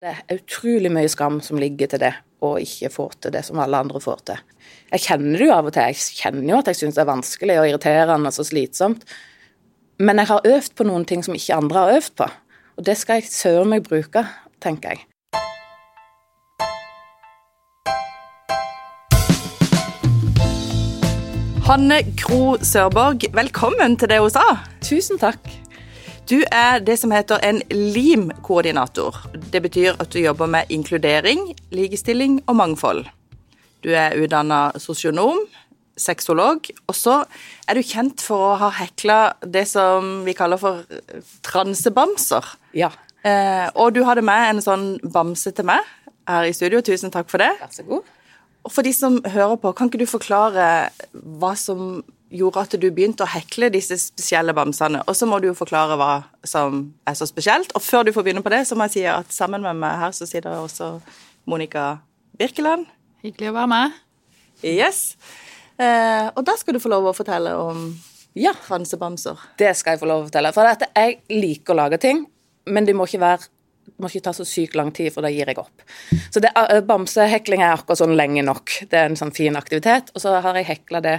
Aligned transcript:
Det 0.00 0.08
er 0.08 0.38
utrolig 0.38 0.88
mye 0.88 1.08
skam 1.12 1.42
som 1.44 1.58
ligger 1.60 1.90
til 1.92 2.00
det 2.00 2.14
å 2.40 2.54
ikke 2.56 2.88
få 2.88 3.04
til 3.20 3.34
det 3.34 3.42
som 3.44 3.58
alle 3.60 3.82
andre 3.84 4.00
får 4.00 4.22
til. 4.30 4.38
Jeg 4.94 5.04
kjenner 5.04 5.36
det 5.36 5.44
jo 5.50 5.52
av 5.52 5.68
og 5.68 5.74
til. 5.76 5.90
Jeg 5.90 6.16
kjenner 6.22 6.46
jo 6.48 6.60
at 6.62 6.70
jeg 6.70 6.78
syns 6.78 6.96
det 6.96 7.02
er 7.02 7.10
vanskelig 7.10 7.58
og 7.60 7.68
irriterende 7.68 8.32
og 8.32 8.32
så 8.32 8.46
slitsomt. 8.48 9.04
Men 10.00 10.22
jeg 10.22 10.30
har 10.32 10.48
øvd 10.54 10.72
på 10.72 10.88
noen 10.88 11.04
ting 11.04 11.20
som 11.20 11.36
ikke 11.36 11.58
andre 11.60 11.84
har 11.84 11.98
øvd 11.98 12.16
på. 12.16 12.30
Og 12.80 12.88
det 12.88 12.96
skal 12.96 13.20
jeg 13.20 13.28
søren 13.28 13.74
meg 13.74 13.84
bruke, 13.84 14.24
tenker 14.64 14.96
jeg. 14.96 15.04
Hanne 21.68 22.00
Gro 22.16 22.56
Sørborg, 22.64 23.28
velkommen 23.36 24.00
til 24.00 24.08
det 24.08 24.24
hun 24.24 24.32
sa. 24.32 24.48
Tusen 24.80 25.20
takk. 25.20 25.44
Du 26.30 26.38
er 26.54 26.78
det 26.78 26.94
som 27.00 27.10
heter 27.10 27.42
en 27.42 27.56
LIM-koordinator. 27.74 29.16
Det 29.50 29.58
betyr 29.64 29.96
at 29.98 30.12
du 30.14 30.20
jobber 30.20 30.46
med 30.46 30.68
inkludering, 30.70 31.40
likestilling 31.74 32.36
og 32.46 32.54
mangfold. 32.60 33.08
Du 33.82 33.88
er 33.90 34.14
utdanna 34.14 34.68
sosionom, 34.78 35.40
sexolog, 35.98 36.68
og 36.86 36.94
så 36.94 37.16
er 37.66 37.74
du 37.74 37.82
kjent 37.82 38.22
for 38.22 38.52
å 38.52 38.60
ha 38.60 38.68
hekla 38.78 39.18
det 39.42 39.64
som 39.72 40.20
vi 40.22 40.36
kaller 40.38 40.60
for 40.60 40.84
transebamser. 41.50 42.46
Ja. 42.78 42.92
Eh, 43.26 43.66
og 43.74 43.96
du 43.98 44.04
hadde 44.06 44.22
med 44.22 44.52
en 44.52 44.62
sånn 44.62 44.86
bamse 45.02 45.50
til 45.50 45.66
meg 45.66 45.82
her 46.30 46.46
i 46.46 46.54
studio. 46.54 46.78
Tusen 46.78 47.10
takk 47.10 47.26
for 47.32 47.42
det. 47.42 47.50
Vær 47.58 47.74
så 47.74 47.88
god. 47.90 48.14
Og 48.62 48.76
for 48.76 48.86
de 48.86 48.94
som 48.94 49.18
hører 49.24 49.58
på, 49.58 49.74
kan 49.74 49.90
ikke 49.90 50.04
du 50.04 50.06
forklare 50.06 50.70
hva 51.10 51.56
som 51.58 52.04
gjorde 52.30 52.62
at 52.62 52.74
du 52.80 52.86
begynte 52.94 53.24
å 53.26 53.30
hekle 53.30 53.70
disse 53.74 53.96
spesielle 53.98 54.54
bamsene? 54.56 55.02
Og 55.10 55.16
så 55.18 55.26
må 55.26 55.40
du 55.42 55.48
jo 55.50 55.56
forklare 55.58 55.96
hva 55.98 56.10
som 56.46 56.82
er 57.08 57.16
så 57.18 57.26
spesielt. 57.28 57.72
Og 57.74 57.82
før 57.82 58.06
du 58.06 58.12
får 58.14 58.26
begynne 58.28 58.44
på 58.46 58.52
det, 58.54 58.62
så 58.68 58.78
må 58.78 58.86
jeg 58.86 58.96
si 58.98 59.04
at 59.10 59.32
sammen 59.34 59.62
med 59.66 59.76
meg 59.82 59.98
her 59.98 60.14
så 60.16 60.28
sitter 60.30 60.58
også 60.62 60.92
Monica 61.50 61.98
Birkeland. 62.38 62.86
Hyggelig 63.24 63.50
å 63.50 63.56
være 63.58 63.70
med. 63.74 63.98
Yes. 64.64 65.16
Eh, 65.80 66.26
og 66.36 66.44
da 66.44 66.54
skal 66.60 66.76
du 66.76 66.80
få 66.82 66.90
lov 66.92 67.08
å 67.10 67.16
fortelle 67.16 67.54
om 67.58 67.86
Ja, 68.38 68.52
fransebamser. 68.54 69.38
det 69.58 69.72
skal 69.76 69.96
jeg 69.96 70.00
få 70.04 70.06
lov 70.06 70.22
å 70.22 70.28
fortelle. 70.28 70.52
For 70.54 70.68
at 70.68 70.84
jeg 70.94 71.18
liker 71.32 71.74
å 71.74 71.80
lage 71.82 71.98
ting, 71.98 72.26
men 72.66 72.84
det 72.86 72.94
må 72.94 73.08
ikke 73.08 73.20
være 73.24 73.48
det 73.90 74.04
må 74.04 74.06
ikke 74.08 74.22
ta 74.22 74.32
så 74.36 74.44
sykt 74.46 74.76
lang 74.78 74.92
tid, 74.94 75.10
for 75.12 75.24
da 75.24 75.28
gir 75.32 75.48
jeg 75.50 75.58
opp. 75.58 75.82
Så 76.30 76.40
det, 76.40 76.52
eh, 76.54 76.80
Bamsehekling 76.80 77.60
er 77.60 77.74
akkurat 77.74 77.98
sånn 77.98 78.14
lenge 78.16 78.44
nok. 78.46 78.70
Det 78.88 78.94
er 78.94 79.06
en 79.10 79.16
sånn 79.18 79.34
fin 79.34 79.56
aktivitet. 79.58 80.12
Og 80.14 80.20
så 80.22 80.40
har 80.40 80.54
jeg 80.54 80.66
hekla 80.68 81.00
det, 81.02 81.16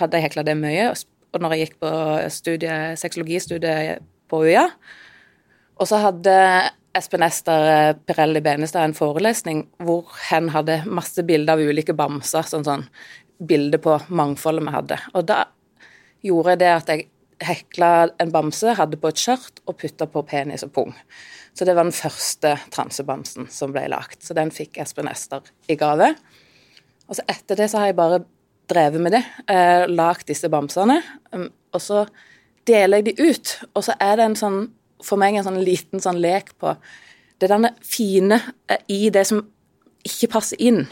hadde 0.00 0.18
jeg 0.18 0.28
hekla 0.28 0.44
det 0.46 0.56
mye. 0.58 0.90
Og 1.30 1.44
når 1.44 1.54
jeg 1.54 1.66
gikk 1.66 1.78
på 1.84 1.92
studie, 2.32 2.76
sexologistudiet 2.98 4.02
på 4.30 4.42
UiA, 4.46 4.66
og 5.80 5.88
så 5.88 6.00
hadde 6.02 6.34
Espen 6.96 7.22
Ester 7.22 7.94
Pirelli 8.04 8.42
Benestad 8.44 8.88
en 8.88 8.96
forelesning 8.96 9.62
hvor 9.86 10.10
hen 10.28 10.50
hadde 10.52 10.82
masse 10.90 11.22
bilder 11.26 11.54
av 11.54 11.70
ulike 11.70 11.94
bamser, 11.96 12.44
sånn 12.50 12.66
sånn 12.66 12.84
bilde 13.40 13.78
på 13.80 13.94
mangfoldet 14.12 14.66
vi 14.66 14.74
hadde. 14.74 14.98
Og 15.14 15.24
da 15.30 15.44
gjorde 16.26 16.56
jeg 16.56 16.60
det 16.60 16.72
at 16.74 16.92
jeg 16.92 17.06
hekla 17.40 17.90
en 18.20 18.32
bamse, 18.34 18.74
hadde 18.76 18.98
på 19.00 19.08
et 19.08 19.22
skjørt 19.22 19.62
og 19.64 19.78
putta 19.80 20.08
på 20.10 20.24
penis 20.28 20.66
og 20.66 20.74
pung. 20.76 20.92
Så 21.56 21.64
det 21.64 21.74
var 21.76 21.86
den 21.86 21.96
første 21.96 22.56
transebamsen 22.74 23.48
som 23.52 23.72
ble 23.72 23.86
lagt. 23.90 24.20
Så 24.26 24.36
den 24.36 24.52
fikk 24.54 24.78
Espen 24.82 25.08
Ester 25.10 25.46
i 25.70 25.78
gave. 25.80 26.12
Og 27.08 27.16
så 27.18 27.24
etter 27.30 27.58
det 27.58 27.70
så 27.72 27.80
har 27.80 27.90
jeg 27.90 27.98
bare 27.98 28.20
drevet 28.70 29.02
med 29.02 29.14
det. 29.16 29.22
Eh, 29.50 29.86
lagd 29.90 30.28
disse 30.30 30.50
bamsene. 30.52 31.00
Um, 31.34 31.48
og 31.74 31.82
så 31.84 32.04
deler 32.68 33.00
jeg 33.00 33.10
de 33.10 33.30
ut. 33.30 33.54
Og 33.74 33.86
så 33.86 33.96
er 34.00 34.18
det 34.18 34.28
en 34.28 34.38
sånn, 34.38 34.60
for 35.04 35.20
meg 35.20 35.38
en 35.38 35.46
sånn 35.46 35.62
liten 35.64 36.02
sånn 36.02 36.20
lek 36.22 36.52
på 36.60 36.74
det 37.40 37.48
derne 37.48 37.72
fine 37.84 38.40
eh, 38.68 38.82
i 38.92 39.08
det 39.12 39.26
som 39.28 39.42
ikke 40.06 40.32
passer 40.36 40.60
inn. 40.62 40.84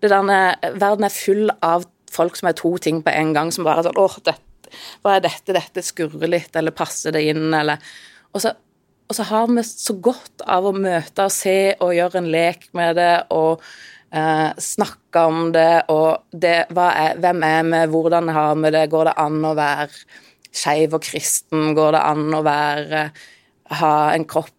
Det 0.00 0.10
derne, 0.12 0.56
verden 0.80 1.06
er 1.06 1.14
full 1.14 1.50
av 1.64 1.86
folk 2.10 2.38
som 2.38 2.50
er 2.50 2.56
to 2.58 2.72
ting 2.82 3.02
på 3.04 3.12
en 3.12 3.34
gang, 3.36 3.52
som 3.54 3.66
bare 3.66 3.84
er 3.84 3.90
sånn 3.90 4.00
åh, 4.00 4.16
dette, 4.26 4.72
hva 5.04 5.16
er 5.16 5.24
dette? 5.24 5.54
Dette 5.54 5.84
skurrer 5.84 6.30
litt, 6.30 6.56
eller 6.56 6.74
passer 6.74 7.14
det 7.14 7.22
inn, 7.30 7.48
eller 7.54 7.78
Og 8.30 8.42
så 8.44 8.52
og 9.10 9.16
så 9.16 9.24
har 9.26 9.48
vi 9.50 9.62
så 9.66 9.96
godt 9.98 10.44
av 10.46 10.68
å 10.68 10.70
møte 10.70 11.24
og 11.26 11.32
se 11.34 11.74
og 11.82 11.96
gjøre 11.96 12.20
en 12.20 12.28
lek 12.30 12.68
med 12.78 12.94
det 12.94 13.14
og 13.34 13.64
eh, 14.12 14.50
snakke 14.58 15.24
om 15.26 15.50
det 15.54 15.84
og 15.92 16.26
det, 16.32 16.56
er, 16.70 17.18
hvem 17.20 17.44
er 17.46 17.70
vi, 17.70 17.82
hvordan 17.92 18.30
har 18.34 18.58
vi 18.60 18.72
det, 18.74 18.86
går 18.92 19.10
det 19.10 19.16
an 19.22 19.38
å 19.44 19.54
være 19.58 19.90
skeiv 20.50 20.96
og 20.98 21.04
kristen, 21.06 21.72
går 21.78 21.94
det 21.96 22.04
an 22.10 22.34
å 22.34 22.42
være 22.46 23.04
ha 23.80 23.94
en 24.14 24.26
kropp 24.26 24.56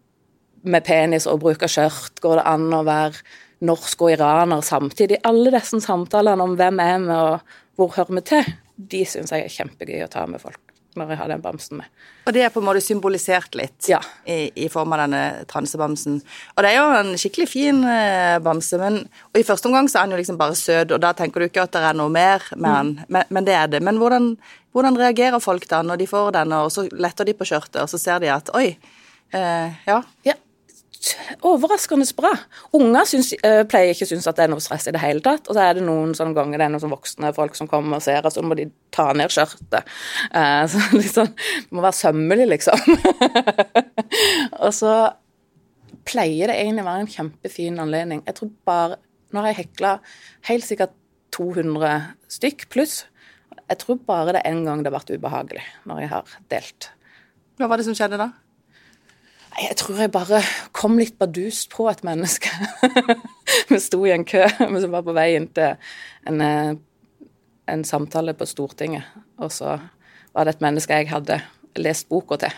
med 0.62 0.84
penis 0.86 1.26
og 1.28 1.42
bruke 1.42 1.68
skjørt, 1.68 2.20
går 2.22 2.38
det 2.40 2.48
an 2.48 2.68
å 2.72 2.84
være 2.86 3.20
norsk 3.66 4.06
og 4.06 4.14
iraner 4.14 4.62
samtidig? 4.64 5.20
Alle 5.28 5.52
disse 5.54 5.82
samtalene 5.84 6.46
om 6.46 6.56
hvem 6.58 6.82
er 6.82 6.98
vi 7.04 7.16
og 7.18 7.56
hvor 7.78 7.96
hører 7.96 8.20
vi 8.20 8.26
til, 8.32 8.52
de 8.76 9.04
syns 9.08 9.32
jeg 9.34 9.46
er 9.46 9.56
kjempegøy 9.60 10.04
å 10.06 10.12
ta 10.12 10.24
med 10.28 10.42
folk 10.42 10.61
når 10.98 11.12
jeg 11.14 11.18
har 11.22 11.30
den 11.32 11.42
bamsen 11.44 11.78
med. 11.80 11.86
Og 12.26 12.34
det 12.36 12.42
er 12.46 12.52
på 12.54 12.60
en 12.62 12.66
måte 12.66 12.82
symbolisert 12.84 13.54
litt 13.58 13.88
Ja. 13.90 13.98
i, 14.26 14.50
i 14.64 14.68
form 14.72 14.92
av 14.94 15.02
denne 15.04 15.22
transebamsen. 15.50 16.20
Og 16.56 16.62
det 16.64 16.70
er 16.72 16.78
jo 16.78 16.88
en 17.00 17.12
skikkelig 17.18 17.48
fin 17.50 17.82
eh, 17.88 18.38
bamse, 18.44 18.78
men 18.78 19.00
og 19.32 19.40
i 19.40 19.46
første 19.46 19.68
omgang 19.70 19.88
så 19.90 20.00
er 20.00 20.06
den 20.08 20.16
jo 20.16 20.22
liksom 20.22 20.38
bare 20.40 20.54
søt, 20.58 20.92
og 20.92 21.00
da 21.02 21.12
tenker 21.18 21.40
du 21.40 21.48
ikke 21.48 21.64
at 21.66 21.72
det 21.74 21.82
er 21.88 21.98
noe 21.98 22.12
mer 22.12 22.44
med 22.56 22.70
den, 22.76 22.92
men, 23.08 23.24
men 23.30 23.44
det 23.48 23.54
er 23.58 23.66
det. 23.72 23.82
Men 23.82 23.98
hvordan, 24.02 24.36
hvordan 24.72 24.98
reagerer 25.00 25.40
folk 25.42 25.66
da 25.70 25.82
når 25.82 26.02
de 26.02 26.06
får 26.10 26.32
denne, 26.38 26.62
og 26.66 26.72
så 26.74 26.86
letter 26.92 27.24
de 27.28 27.34
på 27.38 27.48
skjørtet, 27.48 27.82
og 27.82 27.90
så 27.90 27.98
ser 28.00 28.22
de 28.22 28.30
at 28.32 28.50
oi, 28.54 28.76
eh, 29.34 29.82
ja. 29.88 30.02
Ja, 30.28 30.34
overraskende 31.46 32.06
bra. 32.16 32.30
Unger 32.76 33.06
syns, 33.08 33.32
øh, 33.44 33.62
pleier 33.68 33.94
ikke 33.94 34.06
synes 34.06 34.26
at 34.30 34.38
det 34.38 34.44
er 34.44 34.52
noe 34.52 34.62
stress 34.62 34.86
i 34.86 34.94
det 34.94 35.02
hele 35.02 35.22
tatt. 35.24 35.48
Og 35.48 35.56
så 35.56 35.64
er 35.64 35.78
det 35.78 35.84
noen 35.86 36.14
sånne 36.16 36.36
ganger 36.36 36.60
det 36.60 36.66
er 36.66 36.74
noen 36.74 36.82
sånne 36.82 36.96
voksne 36.96 37.32
folk 37.36 37.58
som 37.58 37.70
kommer 37.70 37.98
og 37.98 38.04
ser, 38.04 38.22
og 38.24 38.34
så 38.34 38.44
må 38.46 38.56
de 38.58 38.68
ta 38.94 39.08
ned 39.16 39.32
skjørtet. 39.34 39.88
Uh, 40.34 40.62
så 40.72 40.82
liksom, 40.94 41.32
Det 41.34 41.76
må 41.76 41.84
være 41.84 42.00
sømmelig, 42.00 42.48
liksom. 42.54 42.98
og 44.64 44.72
så 44.76 44.94
pleier 46.08 46.50
det 46.50 46.58
egentlig 46.58 46.84
å 46.84 46.90
være 46.90 47.04
en 47.06 47.14
kjempefin 47.16 47.82
anledning. 47.82 48.24
Jeg 48.26 48.38
tror 48.38 48.52
bare 48.66 49.00
Nå 49.32 49.40
har 49.40 49.54
jeg 49.54 49.62
hekla 49.62 49.94
helt 50.44 50.66
sikkert 50.66 50.90
200 51.32 52.02
stykk 52.28 52.66
pluss. 52.68 53.06
Jeg 53.64 53.78
tror 53.80 53.96
bare 54.04 54.34
det 54.36 54.42
er 54.42 54.52
én 54.52 54.60
gang 54.66 54.82
det 54.84 54.90
har 54.90 54.98
vært 54.98 55.14
ubehagelig, 55.14 55.62
når 55.88 56.02
jeg 56.02 56.10
har 56.10 56.34
delt. 56.52 56.88
Hva 57.56 57.70
var 57.72 57.80
det 57.80 57.86
som 57.86 57.96
skjedde 57.96 58.18
da? 58.20 58.26
Jeg 59.60 59.76
tror 59.76 59.98
jeg 60.00 60.12
bare 60.14 60.40
kom 60.72 60.96
litt 60.98 61.18
bardust 61.20 61.68
på 61.74 61.84
et 61.90 62.00
menneske. 62.06 62.48
Vi 63.70 63.78
sto 63.82 64.00
i 64.06 64.12
en 64.14 64.24
kø 64.24 64.46
vi 64.72 64.80
som 64.80 64.92
var 64.94 65.04
på 65.04 65.12
vei 65.16 65.34
inn 65.36 65.48
til 65.54 65.74
en, 66.28 66.40
eh, 66.40 66.72
en 67.68 67.84
samtale 67.84 68.32
på 68.38 68.46
Stortinget. 68.48 69.04
Og 69.42 69.52
så 69.52 69.74
var 70.32 70.48
det 70.48 70.54
et 70.56 70.64
menneske 70.64 70.96
jeg 70.96 71.10
hadde 71.12 71.40
lest 71.76 72.08
boka 72.08 72.38
til. 72.40 72.54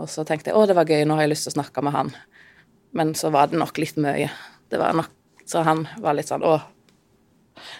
Og 0.00 0.08
så 0.08 0.24
tenkte 0.24 0.50
jeg 0.50 0.56
å, 0.56 0.64
det 0.66 0.76
var 0.78 0.88
gøy, 0.88 1.04
nå 1.04 1.18
har 1.18 1.26
jeg 1.26 1.34
lyst 1.34 1.46
til 1.48 1.52
å 1.52 1.58
snakke 1.60 1.84
med 1.84 1.92
han. 1.96 2.12
Men 2.96 3.12
så 3.18 3.30
var 3.32 3.50
det 3.52 3.60
nok 3.60 3.76
litt 3.80 3.98
mye. 4.00 4.30
Det 4.72 4.80
var 4.80 4.96
nok, 4.96 5.10
Så 5.44 5.62
han 5.66 5.84
var 6.00 6.14
litt 6.16 6.28
sånn 6.32 6.44
å. 6.48 6.56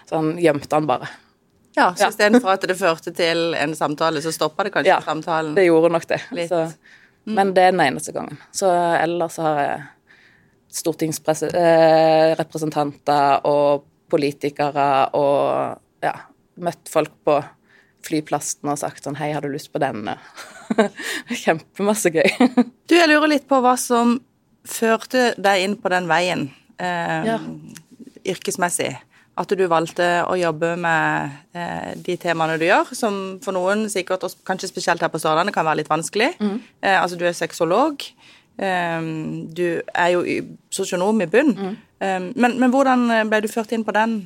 Så 0.08 0.18
han 0.18 0.34
gjemte 0.40 0.76
han 0.76 0.86
bare. 0.88 1.08
Ja, 1.76 1.94
så 1.96 2.04
Ja. 2.04 2.08
istedenfor 2.12 2.52
at 2.52 2.66
det 2.68 2.76
førte 2.76 3.14
til 3.16 3.54
en 3.56 3.72
samtale, 3.74 4.20
så 4.20 4.32
stoppa 4.32 4.64
det 4.64 4.72
kanskje 4.74 4.92
Ja, 4.92 5.00
samtalen? 5.00 5.54
Det 5.56 5.64
gjorde 5.66 5.92
nok 5.92 6.06
det. 6.10 6.20
Litt. 6.36 6.50
Så, 6.52 6.66
men 7.24 7.52
det 7.54 7.62
er 7.68 7.72
den 7.74 7.80
eneste 7.84 8.12
gangen. 8.16 8.38
Så 8.54 8.70
ellers 8.98 9.36
har 9.42 9.54
jeg 9.62 9.82
stortingsrepresentanter 10.72 13.46
og 13.48 13.84
politikere 14.12 14.88
og 15.16 15.78
ja, 16.04 16.14
møtt 16.62 16.88
folk 16.92 17.12
på 17.24 17.38
flyplassen 18.02 18.68
og 18.72 18.78
sagt 18.80 19.04
sånn 19.06 19.16
Hei, 19.20 19.30
har 19.32 19.42
du 19.44 19.48
lyst 19.52 19.70
på 19.72 19.78
denne? 19.82 20.14
Kjempemasse 21.44 22.10
gøy. 22.14 22.30
Du, 22.88 22.92
jeg 22.98 23.08
lurer 23.08 23.28
litt 23.30 23.46
på 23.48 23.60
hva 23.62 23.74
som 23.80 24.18
førte 24.68 25.32
deg 25.40 25.62
inn 25.64 25.76
på 25.80 25.88
den 25.92 26.06
veien 26.10 26.42
eh, 26.82 27.20
Ja. 27.30 27.38
yrkesmessig. 28.28 28.92
At 29.40 29.48
du 29.56 29.62
valgte 29.64 30.06
å 30.28 30.34
jobbe 30.36 30.74
med 30.76 31.56
eh, 31.56 31.94
de 31.96 32.18
temaene 32.20 32.58
du 32.60 32.66
gjør, 32.66 32.90
som 32.92 33.14
for 33.44 33.56
noen 33.56 33.86
sikkert, 33.88 34.26
og 34.28 34.42
kanskje 34.44 34.68
spesielt 34.68 35.00
her 35.00 35.08
på 35.08 35.20
Sørlandet, 35.22 35.54
kan 35.56 35.64
være 35.64 35.80
litt 35.80 35.88
vanskelig. 35.88 36.34
Eh, 36.82 36.98
altså, 36.98 37.16
du 37.16 37.24
er 37.24 37.32
sexolog. 37.32 38.04
Eh, 38.60 39.00
du 39.56 39.64
er 39.80 40.12
jo 40.12 40.20
sosionom 40.70 41.24
i 41.24 41.30
bunn. 41.32 41.56
Eh, 42.02 42.20
men, 42.34 42.58
men 42.60 42.70
hvordan 42.74 43.08
ble 43.30 43.40
du 43.40 43.48
ført 43.48 43.72
inn 43.72 43.86
på 43.88 43.94
den, 43.96 44.18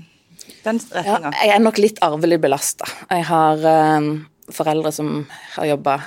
den 0.67 0.82
Ja, 0.91 1.20
jeg 1.31 1.55
er 1.55 1.62
nok 1.62 1.79
litt 1.79 2.03
arvelig 2.03 2.41
belasta. 2.43 2.91
Jeg 3.11 3.29
har 3.31 3.62
eh, 3.62 4.11
foreldre 4.58 4.91
som 4.94 5.20
har 5.55 5.70
jobba 5.70 6.00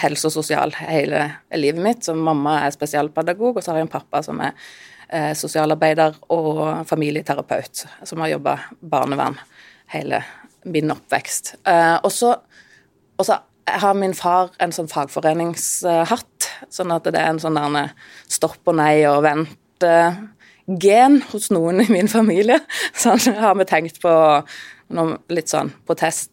helse 0.00 0.26
og 0.26 0.34
sosial 0.34 0.72
hele 0.80 1.26
livet 1.54 1.82
mitt. 1.84 2.02
Så 2.08 2.16
mamma 2.16 2.62
er 2.64 2.74
spesialpedagog, 2.74 3.58
og 3.58 3.62
så 3.62 3.72
har 3.72 3.82
jeg 3.82 3.88
en 3.88 3.92
pappa 3.92 4.24
som 4.26 4.40
er 4.42 4.56
eh, 4.56 4.56
sosialarbeider 5.38 6.16
og 6.34 6.86
familieterapeut, 6.88 7.84
som 8.02 8.22
har 8.24 8.32
jobba 8.32 8.56
barnevern 8.80 9.36
hele 9.92 10.22
min 10.64 10.90
oppvekst. 10.90 11.54
Eh, 11.68 11.96
og 12.02 12.12
så 12.12 12.34
har 13.68 13.94
min 13.94 14.14
far 14.16 14.50
en 14.58 14.74
sånn 14.74 14.90
fagforeningshatt, 14.90 16.48
sånn 16.72 16.92
at 16.94 17.06
det 17.06 17.20
er 17.20 17.30
en 17.30 17.42
sånn 17.42 17.60
stopp 18.26 18.72
og 18.72 18.78
nei 18.80 19.04
og 19.08 19.22
vent 19.24 19.86
gen 20.66 21.20
hos 21.30 21.50
noen 21.52 21.82
i 21.84 21.88
min 21.92 22.08
familie. 22.08 22.60
Sånn 23.04 23.36
har 23.36 23.56
vi 23.58 23.66
tenkt 23.68 24.00
på 24.02 24.12
noe, 24.94 25.18
litt 25.32 25.52
sånn 25.52 25.72
protest 25.86 26.30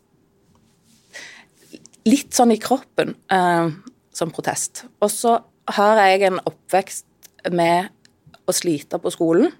Litt 2.07 2.33
sånn 2.33 2.49
i 2.55 2.57
kroppen 2.57 3.11
eh, 3.29 3.67
som 4.09 4.31
protest. 4.33 4.87
Og 5.05 5.11
så 5.13 5.35
har 5.75 5.99
jeg 6.01 6.23
en 6.31 6.39
oppvekst 6.49 7.05
med 7.53 7.91
å 8.51 8.55
slite 8.55 8.99
på 9.01 9.13
skolen 9.13 9.51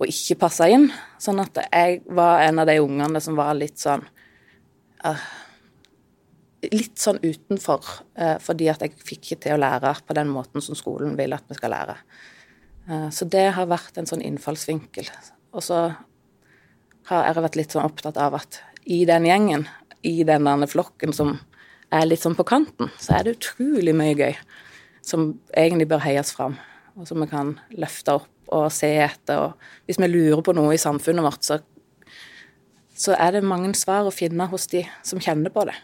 og 0.00 0.08
ikke 0.08 0.38
passe 0.40 0.66
inn. 0.72 0.88
Sånn 1.20 1.42
at 1.42 1.60
jeg 1.66 2.00
var 2.08 2.46
en 2.46 2.62
av 2.62 2.68
de 2.70 2.78
ungene 2.80 3.20
som 3.22 3.36
var 3.38 3.52
litt 3.58 3.80
sånn 3.80 4.06
uh, 5.04 5.28
Litt 6.60 7.00
sånn 7.00 7.16
utenfor, 7.24 7.86
uh, 8.20 8.36
fordi 8.44 8.66
at 8.68 8.82
jeg 8.84 8.92
fikk 9.00 9.30
ikke 9.30 9.38
til 9.46 9.54
å 9.54 9.60
lære 9.62 9.94
på 10.04 10.12
den 10.12 10.28
måten 10.28 10.60
som 10.60 10.76
skolen 10.76 11.14
vil 11.16 11.32
at 11.32 11.46
vi 11.48 11.56
skal 11.56 11.72
lære. 11.72 11.94
Uh, 12.84 13.08
så 13.08 13.24
det 13.24 13.46
har 13.56 13.70
vært 13.70 13.96
en 13.96 14.08
sånn 14.08 14.20
innfallsvinkel. 14.20 15.08
Og 15.56 15.64
så 15.64 15.78
har 17.08 17.24
jeg 17.24 17.44
vært 17.46 17.56
litt 17.56 17.72
sånn 17.72 17.88
opptatt 17.88 18.20
av 18.20 18.36
at 18.42 18.60
i 18.84 19.06
den 19.08 19.24
gjengen, 19.24 19.64
i 20.04 20.20
denne 20.28 20.68
flokken 20.68 21.16
som 21.16 21.38
er 21.90 22.04
litt 22.06 22.20
sånn 22.20 22.36
på 22.36 22.46
kanten, 22.48 22.92
så 23.00 23.16
er 23.16 23.24
det 23.24 23.38
utrolig 23.38 23.94
mye 23.96 24.14
gøy 24.18 24.36
som 25.04 25.32
egentlig 25.56 25.88
bør 25.90 26.04
heies 26.04 26.32
fram, 26.36 26.58
og 26.96 27.08
som 27.08 27.22
vi 27.22 27.28
kan 27.30 27.54
løfte 27.78 28.18
opp 28.20 28.54
og 28.54 28.70
se 28.74 28.90
etter. 29.04 29.46
Og 29.46 29.86
hvis 29.88 30.00
vi 30.00 30.10
lurer 30.10 30.42
på 30.44 30.54
noe 30.56 30.74
i 30.74 30.80
samfunnet 30.80 31.24
vårt, 31.24 31.46
så, 31.46 31.60
så 32.96 33.16
er 33.18 33.36
det 33.36 33.46
mange 33.46 33.72
svar 33.78 34.08
å 34.08 34.14
finne 34.14 34.48
hos 34.50 34.66
de 34.72 34.84
som 35.06 35.22
kjenner 35.22 35.54
på 35.54 35.66
det. 35.68 35.76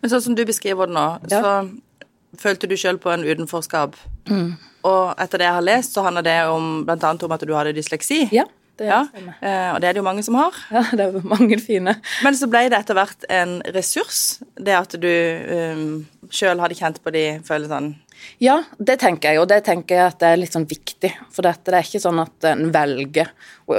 Men 0.00 0.12
sånn 0.12 0.24
som 0.28 0.36
du 0.38 0.44
beskriver 0.48 0.88
det 0.88 0.96
nå, 0.96 1.06
ja. 1.32 1.40
så 1.40 2.40
følte 2.40 2.68
du 2.68 2.76
sjøl 2.78 3.00
på 3.02 3.12
en 3.12 3.24
utenforskap. 3.26 3.96
Mm. 4.28 4.54
Og 4.86 5.02
etter 5.22 5.42
det 5.42 5.48
jeg 5.48 5.58
har 5.58 5.66
lest, 5.66 5.96
så 5.96 6.04
handler 6.06 6.26
det 6.26 6.38
om 6.52 6.84
bl.a. 6.86 7.12
om 7.16 7.36
at 7.36 7.44
du 7.44 7.56
hadde 7.56 7.74
dysleksi. 7.76 8.26
Ja. 8.34 8.46
Det 8.76 8.90
ja, 8.90 9.06
eh, 9.16 9.70
og 9.72 9.78
det 9.80 9.88
er 9.88 9.94
det 9.96 10.02
jo 10.02 10.04
mange 10.04 10.22
som 10.26 10.36
har. 10.36 10.56
Ja, 10.68 10.82
det 10.92 11.06
er 11.06 11.22
mange 11.24 11.56
fine. 11.64 11.94
Men 12.24 12.36
så 12.36 12.44
ble 12.52 12.66
det 12.68 12.76
etter 12.76 12.98
hvert 12.98 13.24
en 13.32 13.54
ressurs, 13.72 14.42
det 14.60 14.74
at 14.76 14.92
du 15.00 15.08
um, 15.08 15.86
sjøl 16.28 16.60
hadde 16.60 16.76
kjent 16.76 17.00
på 17.00 17.12
de 17.14 17.24
følelsene? 17.46 17.96
Ja, 18.42 18.60
det 18.78 18.98
tenker 19.02 19.32
jeg, 19.32 19.42
og 19.42 19.48
det 19.50 19.62
tenker 19.66 19.98
jeg 19.98 20.10
at 20.10 20.20
det 20.20 20.30
er 20.30 20.40
litt 20.40 20.54
sånn 20.56 20.68
viktig. 20.68 21.12
For 21.32 21.46
dette, 21.46 21.70
det 21.70 21.78
er 21.78 21.88
ikke 21.88 22.02
sånn 22.02 22.22
at 22.22 22.48
en 22.50 22.68
velger 22.74 23.32
å, 23.68 23.78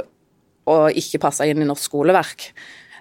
å 0.68 0.78
ikke 0.90 1.22
passe 1.22 1.46
inn 1.48 1.62
i 1.62 1.68
norsk 1.68 1.88
skoleverk. 1.90 2.48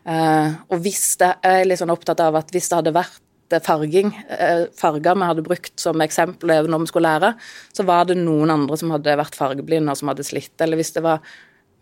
Uh, 0.08 0.54
og 0.72 0.84
hvis 0.86 1.18
det 1.20 1.34
jeg 1.44 1.64
er 1.64 1.66
litt 1.68 1.82
sånn 1.82 1.92
opptatt 1.92 2.22
av 2.24 2.38
at 2.40 2.54
hvis 2.56 2.70
det 2.72 2.78
hadde 2.80 2.96
vært 2.96 3.58
farging, 3.64 4.14
uh, 4.32 4.68
farger 4.78 5.18
vi 5.20 5.28
hadde 5.32 5.44
brukt 5.44 5.74
som 5.82 6.00
eksempel 6.04 6.54
når 6.68 6.86
vi 6.86 6.92
skulle 6.92 7.12
lære, 7.12 7.34
så 7.76 7.84
var 7.88 8.08
det 8.08 8.16
noen 8.22 8.54
andre 8.54 8.80
som 8.80 8.94
hadde 8.96 9.18
vært 9.20 9.36
fargeblinde 9.36 9.92
og 9.92 10.00
som 10.00 10.14
hadde 10.14 10.28
slitt. 10.28 10.56
Eller 10.64 10.80
hvis 10.80 10.94
det 10.96 11.04
var 11.04 11.26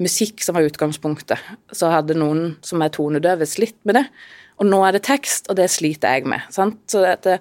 musikk 0.01 0.41
som 0.43 0.57
var 0.57 0.65
utgangspunktet, 0.67 1.39
så 1.71 1.91
hadde 1.93 2.17
noen 2.17 2.55
som 2.65 2.81
er 2.83 2.91
tonedøve, 2.95 3.47
slitt 3.47 3.77
med 3.87 3.99
det. 3.99 4.05
Og 4.59 4.67
nå 4.67 4.81
er 4.87 4.95
det 4.95 5.05
tekst, 5.07 5.49
og 5.51 5.59
det 5.59 5.69
sliter 5.71 6.17
jeg 6.17 6.27
med. 6.31 6.43
Sant? 6.53 6.79
Så 6.91 7.03
dette, 7.03 7.39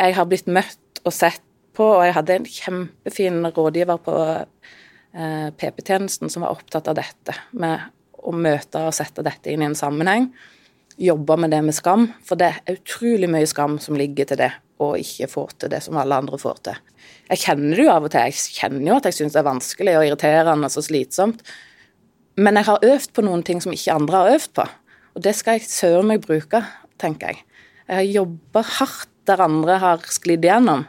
jeg 0.00 0.16
har 0.16 0.28
blitt 0.28 0.48
møtt 0.50 0.78
og 1.04 1.14
sett 1.14 1.42
på, 1.76 1.86
og 1.86 2.04
jeg 2.04 2.16
hadde 2.16 2.36
en 2.36 2.48
kjempefin 2.48 3.42
rådgiver 3.54 4.00
på 4.04 4.14
eh, 4.30 5.48
PP-tjenesten 5.56 6.32
som 6.32 6.44
var 6.44 6.56
opptatt 6.56 6.90
av 6.90 6.98
dette, 6.98 7.36
med 7.52 7.88
å 8.20 8.34
møte 8.36 8.82
og 8.84 8.96
sette 8.96 9.24
dette 9.24 9.52
inn 9.52 9.64
i 9.64 9.70
en 9.70 9.78
sammenheng. 9.78 10.28
Jobbe 11.00 11.38
med 11.40 11.54
det 11.54 11.62
med 11.64 11.76
skam, 11.76 12.10
for 12.26 12.40
det 12.40 12.50
er 12.50 12.76
utrolig 12.76 13.30
mye 13.32 13.48
skam 13.48 13.78
som 13.80 13.96
ligger 13.96 14.28
til 14.28 14.42
det 14.42 14.50
å 14.80 14.92
ikke 14.96 15.28
få 15.30 15.46
til 15.60 15.72
det 15.72 15.82
som 15.84 15.98
alle 16.00 16.18
andre 16.20 16.38
får 16.40 16.60
til. 16.68 16.78
Jeg 17.30 17.42
kjenner 17.44 17.76
det 17.76 17.84
jo 17.86 17.92
av 17.92 18.06
og 18.06 18.12
til, 18.12 18.28
jeg 18.28 18.56
kjenner 18.58 18.88
jo 18.88 18.98
at 18.98 19.08
jeg 19.08 19.18
syns 19.18 19.36
det 19.36 19.40
er 19.40 19.48
vanskelig 19.48 19.96
og 19.98 20.06
irriterende 20.08 20.70
og 20.70 20.86
slitsomt. 20.86 21.44
Men 22.40 22.56
jeg 22.56 22.68
har 22.70 22.86
øvd 22.92 23.12
på 23.16 23.24
noen 23.26 23.44
ting 23.46 23.60
som 23.62 23.74
ikke 23.74 23.96
andre 23.96 24.22
har 24.22 24.36
øvd 24.36 24.52
på. 24.56 24.66
Og 25.16 25.24
det 25.24 25.34
skal 25.36 25.58
jeg 25.58 25.68
søren 25.68 26.08
meg 26.08 26.24
bruke, 26.24 26.62
tenker 27.00 27.32
jeg. 27.32 27.44
Jeg 27.90 27.98
har 27.98 28.08
jobba 28.20 28.62
hardt 28.78 29.09
der 29.28 29.44
andre 29.44 29.78
har 29.82 30.04
sklidd 30.10 30.44
igjennom. 30.44 30.86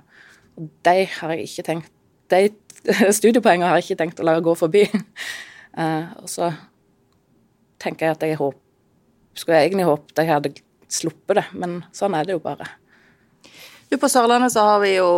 Og 0.58 0.68
de 0.86 1.06
har 1.18 1.36
jeg 1.36 1.48
ikke 1.48 1.68
tenkt 1.68 1.92
De 2.32 2.48
studiepoengene 3.20 3.68
har 3.68 3.80
jeg 3.80 3.92
ikke 3.92 4.02
tenkt 4.04 4.22
å 4.22 4.26
la 4.26 4.38
gå 4.44 4.54
forbi. 4.58 4.86
Uh, 5.78 6.12
og 6.24 6.28
så 6.32 6.52
tenker 7.82 8.08
jeg 8.08 8.18
at 8.18 8.28
jeg 8.28 8.40
håper 8.40 8.60
Skulle 9.32 9.62
jeg 9.62 9.70
egentlig 9.70 9.88
håpet 9.88 10.20
jeg 10.20 10.28
hadde 10.28 10.50
sluppet 10.92 11.38
det, 11.40 11.44
men 11.56 11.78
sånn 11.96 12.16
er 12.18 12.28
det 12.28 12.34
jo 12.36 12.42
bare. 12.44 12.66
Du, 13.88 13.96
På 13.96 14.10
Sørlandet 14.12 14.52
så 14.52 14.66
har 14.68 14.82
vi 14.84 14.98
jo 14.98 15.12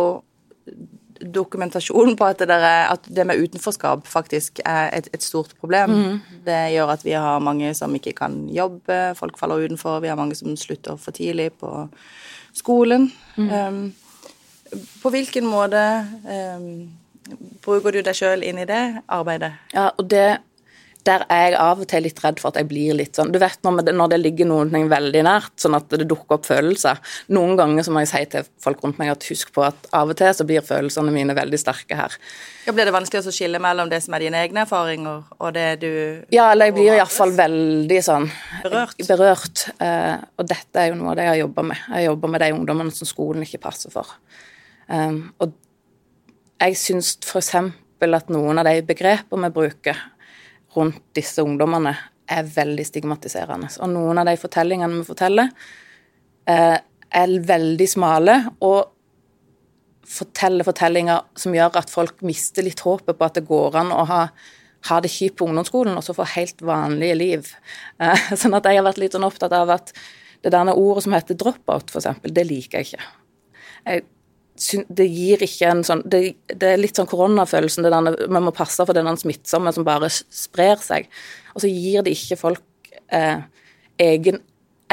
dokumentasjon 1.18 2.16
på 2.18 2.26
at 2.26 2.42
det, 2.42 2.54
er, 2.54 2.88
at 2.92 3.06
det 3.10 3.24
med 3.26 3.40
utenforskap 3.42 4.06
faktisk 4.06 4.60
er 4.66 4.90
et, 4.94 5.08
et 5.14 5.22
stort 5.22 5.54
problem. 5.60 5.94
Mm. 5.94 6.20
Det 6.46 6.60
gjør 6.74 6.94
at 6.94 7.04
vi 7.06 7.14
har 7.16 7.42
mange 7.42 7.72
som 7.74 7.94
ikke 7.94 8.14
kan 8.18 8.44
jobbe, 8.52 8.98
folk 9.18 9.38
faller 9.40 9.64
utenfor, 9.64 10.00
vi 10.04 10.10
har 10.12 10.18
mange 10.20 10.36
som 10.38 10.54
slutter 10.58 10.98
for 11.00 11.16
tidlig 11.16 11.52
på 11.60 11.72
skolen. 12.54 13.10
Mm. 13.36 13.50
Um, 13.52 13.94
på 15.02 15.12
hvilken 15.14 15.46
måte 15.46 15.82
um, 16.24 16.88
bruker 17.64 17.94
du 17.94 18.02
deg 18.04 18.16
sjøl 18.16 18.44
inn 18.46 18.58
i 18.62 18.68
det 18.68 18.82
arbeidet? 19.12 19.54
Ja, 19.74 19.90
og 19.94 20.08
det 20.10 20.38
der 21.04 21.24
er 21.28 21.42
jeg 21.52 21.56
av 21.60 21.80
og 21.82 21.88
til 21.90 22.04
litt 22.06 22.20
redd 22.24 22.40
for 22.40 22.50
at 22.50 22.58
jeg 22.60 22.68
blir 22.70 22.96
litt 22.96 23.18
sånn 23.18 23.32
Du 23.32 23.36
vet 23.42 23.60
når 23.66 23.82
det, 23.84 23.94
når 23.96 24.12
det 24.14 24.18
ligger 24.22 24.48
noe 24.48 24.84
veldig 24.88 25.22
nært, 25.26 25.52
sånn 25.60 25.76
at 25.76 25.90
det 25.92 26.06
dukker 26.08 26.38
opp 26.38 26.48
følelser. 26.48 27.00
Noen 27.36 27.58
ganger 27.60 27.84
så 27.84 27.92
må 27.94 28.02
jeg 28.04 28.10
si 28.12 28.22
til 28.32 28.46
folk 28.62 28.80
rundt 28.84 29.00
meg 29.00 29.12
at 29.12 29.26
husk 29.28 29.52
på 29.54 29.64
at 29.66 29.88
av 29.92 30.12
og 30.12 30.18
til 30.18 30.32
så 30.36 30.46
blir 30.48 30.64
følelsene 30.64 31.12
mine 31.14 31.36
veldig 31.36 31.60
sterke 31.60 31.98
her. 31.98 32.16
Ja, 32.64 32.72
Blir 32.72 32.88
det 32.88 32.94
vanskelig 32.96 33.28
å 33.28 33.34
skille 33.34 33.60
mellom 33.60 33.90
det 33.92 34.00
som 34.04 34.16
er 34.16 34.24
dine 34.24 34.40
egne 34.40 34.64
erfaringer, 34.64 35.26
og 35.36 35.52
det 35.56 35.66
du 35.84 35.90
Ja, 36.32 36.50
eller 36.52 36.70
jeg 36.70 36.78
blir 36.78 36.94
iallfall 36.94 37.34
veldig 37.36 38.00
sånn 38.04 38.30
Berørt. 38.62 38.96
berørt. 39.08 39.66
Uh, 39.76 40.16
og 40.40 40.48
dette 40.48 40.80
er 40.80 40.92
jo 40.92 40.98
noe 41.00 41.12
av 41.12 41.20
det 41.20 41.28
jeg 41.28 41.34
har 41.34 41.42
jobba 41.44 41.66
med. 41.74 41.84
Jeg 41.98 42.08
jobber 42.08 42.32
med 42.32 42.44
de 42.46 42.50
ungdommene 42.56 42.96
som 42.96 43.08
skolen 43.08 43.44
ikke 43.44 43.60
passer 43.66 43.92
for. 43.92 44.16
Um, 44.88 45.34
og 45.40 45.52
jeg 46.62 46.80
syns 46.80 47.18
f.eks. 47.24 47.54
at 48.04 48.28
noen 48.32 48.60
av 48.60 48.66
de 48.68 48.80
begrepene 48.84 49.48
vi 49.48 49.56
bruker 49.60 50.00
rundt 50.76 51.00
disse 51.16 51.44
ungdommene 51.44 51.94
er 52.30 52.48
veldig 52.48 52.84
stigmatiserende. 52.88 53.68
Og 53.84 53.90
noen 53.92 54.20
av 54.20 54.28
de 54.28 54.36
fortellingene 54.40 55.00
vi 55.00 55.06
forteller, 55.06 55.50
eh, 56.46 56.78
er 57.14 57.38
veldig 57.40 57.88
smale 57.88 58.36
og 58.60 58.90
forteller 60.04 60.66
fortellinger 60.66 61.22
som 61.36 61.54
gjør 61.54 61.78
at 61.80 61.90
folk 61.90 62.20
mister 62.26 62.62
litt 62.66 62.80
håpet 62.84 63.16
på 63.18 63.24
at 63.24 63.38
det 63.38 63.46
går 63.48 63.76
an 63.80 63.92
å 63.94 64.04
ha, 64.08 64.20
ha 64.88 65.00
det 65.00 65.12
kjipt 65.12 65.38
på 65.38 65.48
ungdomsskolen 65.48 65.96
og 65.96 66.04
så 66.04 66.14
få 66.16 66.26
helt 66.34 66.60
vanlige 66.64 67.14
liv. 67.14 67.54
Eh, 67.98 68.34
sånn 68.40 68.54
at 68.54 68.68
jeg 68.68 68.80
har 68.80 68.88
vært 68.88 69.00
litt 69.02 69.16
sånn 69.16 69.26
opptatt 69.26 69.52
av 69.52 69.72
at 69.78 69.94
det 70.44 70.52
der 70.52 70.74
ordet 70.74 71.06
som 71.06 71.14
heter 71.16 71.38
dropout, 71.40 71.88
f.eks., 71.88 72.20
det 72.20 72.44
liker 72.44 72.82
jeg 72.82 72.90
ikke. 72.90 73.06
Jeg 73.84 74.04
det 74.54 75.06
gir 75.10 75.42
ikke 75.42 75.66
en 75.66 75.80
sånn 75.82 76.04
Det, 76.06 76.20
det 76.46 76.68
er 76.68 76.78
litt 76.78 76.94
sånn 76.94 77.10
koronafølelsen, 77.10 77.88
vi 78.22 78.40
må 78.40 78.54
passe 78.54 78.84
for 78.86 78.94
den 78.94 79.18
smittsomme 79.18 79.72
som 79.74 79.86
bare 79.86 80.10
sprer 80.12 80.78
seg. 80.82 81.08
Og 81.54 81.64
så 81.64 81.70
gir 81.70 82.04
det 82.06 82.14
ikke 82.14 82.38
folk 82.38 82.92
eh, 83.10 83.42
egen 84.02 84.40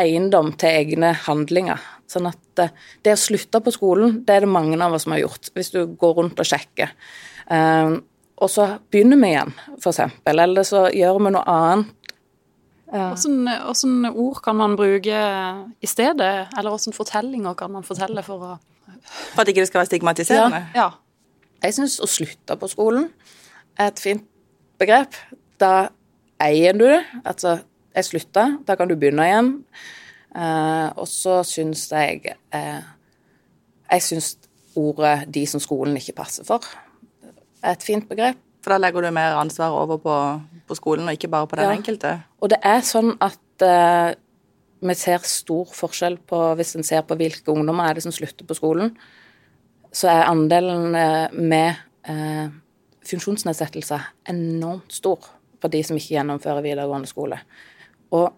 eiendom 0.01 0.53
til 0.57 0.81
egne 0.81 1.13
handlinger. 1.27 1.81
Sånn 2.09 2.29
at 2.31 2.63
eh, 2.63 2.73
det 3.05 3.15
å 3.15 3.21
slutte 3.21 3.61
på 3.61 3.73
skolen, 3.75 4.21
det 4.25 4.39
er 4.39 4.47
det 4.47 4.51
mange 4.51 4.79
av 4.81 4.97
oss 4.97 5.05
som 5.05 5.13
har 5.15 5.23
gjort, 5.25 5.51
hvis 5.53 5.73
du 5.75 5.83
går 5.99 6.17
rundt 6.17 6.41
og 6.41 6.49
sjekker. 6.49 6.93
Eh, 7.53 7.99
og 8.41 8.49
så 8.49 8.67
begynner 8.89 9.21
vi 9.21 9.33
igjen, 9.35 9.53
f.eks., 9.77 10.01
eller 10.25 10.65
så 10.65 10.87
gjør 10.89 11.21
vi 11.21 11.35
noe 11.35 11.45
annet. 11.45 11.97
Hvilke 12.91 14.09
ord 14.19 14.41
kan 14.43 14.57
man 14.59 14.73
bruke 14.75 15.19
i 15.79 15.87
stedet, 15.87 16.31
eller 16.57 16.73
hvilke 16.73 16.97
fortellinger 16.97 17.55
kan 17.59 17.71
man 17.71 17.85
fortelle 17.87 18.25
for 18.25 18.47
å 18.49 18.55
for 19.33 19.43
at 19.43 19.51
ikke 19.51 19.63
det 19.63 19.69
skal 19.69 19.81
være 19.81 19.91
stigmatiserende? 19.91 20.61
Ja. 20.75 20.85
ja. 20.85 20.89
Jeg 21.61 21.77
syns 21.77 22.00
å 22.01 22.09
slutte 22.09 22.57
på 22.57 22.69
skolen 22.71 23.09
er 23.77 23.91
et 23.91 24.01
fint 24.01 24.25
begrep. 24.81 25.17
Da 25.61 25.91
eier 26.41 26.77
du 26.77 26.85
det. 26.88 27.01
Altså, 27.23 27.59
jeg 27.95 28.07
slutta, 28.07 28.47
da 28.67 28.77
kan 28.79 28.89
du 28.89 28.95
begynne 28.97 29.27
igjen. 29.27 29.51
Uh, 30.31 30.88
og 30.95 31.09
så 31.11 31.41
syns 31.43 31.89
jeg 31.91 32.38
uh, 32.55 32.83
Jeg 33.91 34.03
syns 34.05 34.38
ordet 34.79 35.25
'de 35.27 35.43
som 35.43 35.59
skolen 35.59 35.97
ikke 36.00 36.15
passer 36.15 36.47
for' 36.47 36.63
er 37.61 37.75
et 37.75 37.83
fint 37.83 38.07
begrep. 38.09 38.38
For 38.63 38.73
da 38.73 38.77
legger 38.77 39.01
du 39.01 39.11
mer 39.11 39.35
ansvar 39.35 39.73
over 39.75 39.97
på, 39.97 40.15
på 40.67 40.75
skolen, 40.75 41.07
og 41.07 41.17
ikke 41.17 41.27
bare 41.27 41.47
på 41.47 41.55
den 41.55 41.65
ja. 41.65 41.75
enkelte? 41.75 42.13
Og 42.39 42.50
det 42.53 42.59
er 42.63 42.81
sånn 42.85 43.15
at 43.21 43.65
uh, 43.65 44.13
vi 44.81 44.95
ser 44.97 45.21
stor 45.29 45.69
forskjell 45.77 46.17
på 46.27 46.39
Hvis 46.57 46.75
en 46.77 46.85
ser 46.85 47.03
på 47.05 47.17
hvilke 47.19 47.53
ungdommer 47.53 47.89
er 47.89 47.97
det 47.97 48.05
som 48.05 48.13
slutter 48.15 48.47
på 48.47 48.57
skolen, 48.57 48.95
så 49.93 50.09
er 50.09 50.29
andelen 50.29 50.95
eh, 50.95 51.33
med 51.35 51.75
eh, 52.09 52.47
funksjonsnedsettelser 53.05 54.07
enormt 54.31 54.93
stor 54.93 55.27
på 55.61 55.69
de 55.69 55.81
som 55.85 55.97
ikke 56.00 56.15
gjennomfører 56.15 56.63
videregående 56.65 57.09
skole. 57.09 57.38
Og 58.15 58.31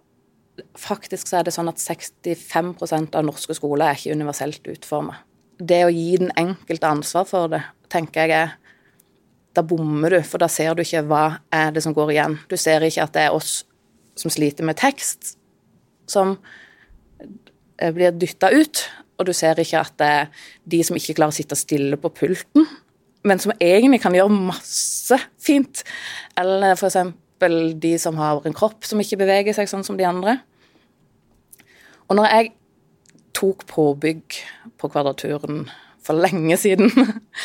faktisk 0.77 1.29
så 1.29 1.39
er 1.39 1.47
det 1.47 1.53
sånn 1.55 1.71
at 1.71 1.81
65% 1.81 3.15
av 3.17 3.25
norske 3.25 3.55
skoler 3.57 3.87
er 3.87 3.99
ikke 3.99 4.17
universelt 4.17 4.67
utforma. 4.73 5.19
Det 5.61 5.83
å 5.85 5.93
gi 5.93 6.17
den 6.19 6.33
enkelte 6.39 6.89
ansvar 6.89 7.29
for 7.29 7.53
det, 7.53 7.61
tenker 7.93 8.25
jeg 8.25 8.35
er 8.41 8.57
da 9.53 9.61
bommer 9.61 10.15
du, 10.15 10.19
for 10.25 10.41
da 10.41 10.49
ser 10.49 10.73
du 10.73 10.81
ikke 10.81 11.03
hva 11.05 11.23
er 11.53 11.73
det 11.75 11.83
som 11.85 11.93
går 11.93 12.15
igjen. 12.15 12.39
Du 12.49 12.57
ser 12.57 12.81
ikke 12.81 13.05
at 13.05 13.13
det 13.13 13.27
er 13.27 13.35
oss 13.37 13.61
som 14.17 14.33
sliter 14.33 14.65
med 14.65 14.79
tekst, 14.81 15.35
som 16.09 16.35
eh, 17.19 17.91
blir 17.93 18.15
dytta 18.15 18.51
ut, 18.53 18.85
og 19.19 19.27
du 19.29 19.33
ser 19.35 19.59
ikke 19.61 19.81
at 19.81 19.97
det 20.01 20.07
er 20.09 20.47
de 20.69 20.79
som 20.85 20.97
ikke 20.97 21.15
klarer 21.19 21.35
å 21.35 21.37
sitte 21.37 21.57
stille 21.57 21.99
på 22.01 22.11
pulten, 22.13 22.65
men 23.23 23.39
som 23.39 23.53
egentlig 23.61 24.01
kan 24.03 24.15
gjøre 24.15 24.35
masse 24.35 25.17
fint. 25.39 25.83
Eller 26.39 26.75
f.eks. 26.75 26.97
de 27.79 27.93
som 28.01 28.17
har 28.19 28.43
en 28.43 28.55
kropp 28.57 28.83
som 28.87 28.99
ikke 28.99 29.21
beveger 29.21 29.55
seg 29.55 29.69
sånn 29.71 29.85
som 29.87 29.99
de 29.99 30.07
andre. 30.07 30.37
Og 32.09 32.19
når 32.19 32.29
jeg 32.33 32.51
tok 33.37 33.63
påbygg 33.69 34.41
på 34.77 34.91
Kvadraturen 34.91 35.63
for 36.03 36.19
lenge 36.19 36.57
siden, 36.59 36.91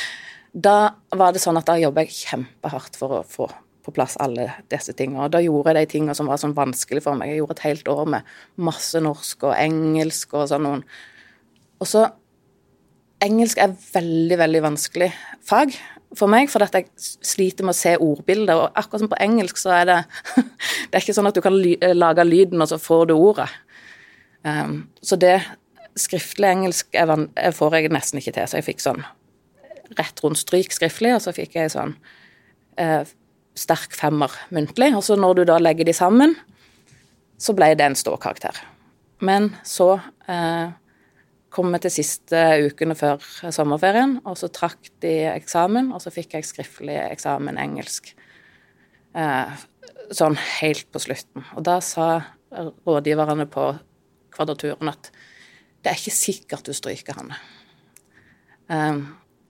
da 0.66 0.98
var 1.14 1.34
det 1.34 1.42
sånn 1.44 1.60
at 1.60 1.68
da 1.68 1.78
jobba 1.78 2.04
jeg 2.06 2.16
kjempehardt 2.24 2.98
for 2.98 3.20
å 3.20 3.24
få 3.26 3.46
på 3.88 3.94
plass 3.96 4.18
alle 4.20 4.50
disse 4.72 4.92
tingene. 4.96 5.24
Og 5.24 5.32
da 5.32 5.40
gjorde 5.42 5.72
jeg 5.72 5.80
de 5.80 5.92
tingene 5.94 6.16
som 6.16 6.28
var 6.28 6.40
sånn 6.40 6.56
vanskelig 6.56 7.02
for 7.04 7.18
meg. 7.18 7.32
Jeg 7.32 7.42
gjorde 7.42 7.58
et 7.58 7.66
helt 7.66 7.92
år 7.92 8.08
med 8.14 8.32
masse 8.68 9.00
norsk 9.02 9.48
og 9.48 9.54
engelsk 9.56 10.36
og 10.36 10.48
sånn 10.52 10.66
noen. 10.68 10.88
Og 11.80 11.88
så 11.88 12.08
Engelsk 13.18 13.58
er 13.58 13.72
veldig, 13.74 14.36
veldig 14.38 14.60
vanskelig 14.62 15.08
fag 15.42 15.72
for 16.14 16.30
meg, 16.30 16.46
for 16.52 16.62
jeg 16.62 16.86
sliter 17.26 17.66
med 17.66 17.74
å 17.74 17.78
se 17.78 17.96
ordbilder. 17.98 18.60
Og 18.62 18.78
akkurat 18.78 19.02
som 19.02 19.10
på 19.10 19.18
engelsk, 19.24 19.58
så 19.58 19.72
er 19.80 19.88
det 19.88 19.96
Det 20.88 20.94
er 20.94 21.02
ikke 21.02 21.16
sånn 21.16 21.26
at 21.26 21.34
du 21.34 21.42
kan 21.42 21.56
lage 21.98 22.24
lyden, 22.28 22.62
og 22.62 22.70
så 22.70 22.78
får 22.78 23.08
du 23.10 23.16
ordet. 23.16 23.48
Um, 24.46 24.84
så 25.02 25.18
det 25.18 25.40
skriftlig 25.98 26.46
engelsk 26.46 26.94
jeg 26.94 27.54
får 27.58 27.76
jeg 27.76 27.90
nesten 27.92 28.22
ikke 28.22 28.36
til. 28.36 28.46
Så 28.46 28.60
jeg 28.60 28.68
fikk 28.68 28.86
sånn 28.86 29.02
rett 29.98 30.22
rundt 30.22 30.38
stryk 30.38 30.72
skriftlig, 30.74 31.16
og 31.16 31.24
så 31.24 31.34
fikk 31.34 31.58
jeg 31.58 31.72
sånn 31.74 31.96
eh, 32.80 33.02
sterk 33.58 33.96
femmer 33.98 34.32
muntlig. 34.54 34.92
Og 34.96 35.04
så 35.06 35.16
når 35.18 35.40
du 35.40 35.46
da 35.50 35.58
legger 35.62 35.88
de 35.88 35.94
sammen, 35.96 36.36
så 37.38 37.54
ble 37.56 37.72
det 37.78 37.86
en 37.86 37.98
ståkarakter. 37.98 38.56
Men 39.24 39.50
så 39.66 39.96
eh, 40.30 40.70
kom 41.54 41.72
vi 41.74 41.80
til 41.82 41.94
siste 41.94 42.42
ukene 42.68 42.96
før 42.98 43.22
sommerferien, 43.54 44.18
og 44.28 44.38
så 44.38 44.50
trakk 44.52 44.90
de 45.02 45.14
eksamen, 45.32 45.92
og 45.94 46.02
så 46.04 46.12
fikk 46.14 46.36
jeg 46.36 46.48
skriftlig 46.48 46.98
eksamen 47.08 47.58
engelsk. 47.60 48.12
Eh, 49.18 49.54
sånn 50.14 50.38
helt 50.60 50.88
på 50.92 51.02
slutten. 51.02 51.46
Og 51.56 51.64
da 51.66 51.78
sa 51.84 52.08
rådgiverne 52.52 53.48
på 53.50 53.70
Kvadraturen 54.34 54.90
at 54.92 55.10
det 55.82 55.92
er 55.92 55.98
ikke 55.98 56.14
sikkert 56.14 56.68
du 56.68 56.74
stryker, 56.76 57.18
Hanne. 57.18 57.38
Eh, 58.68 59.00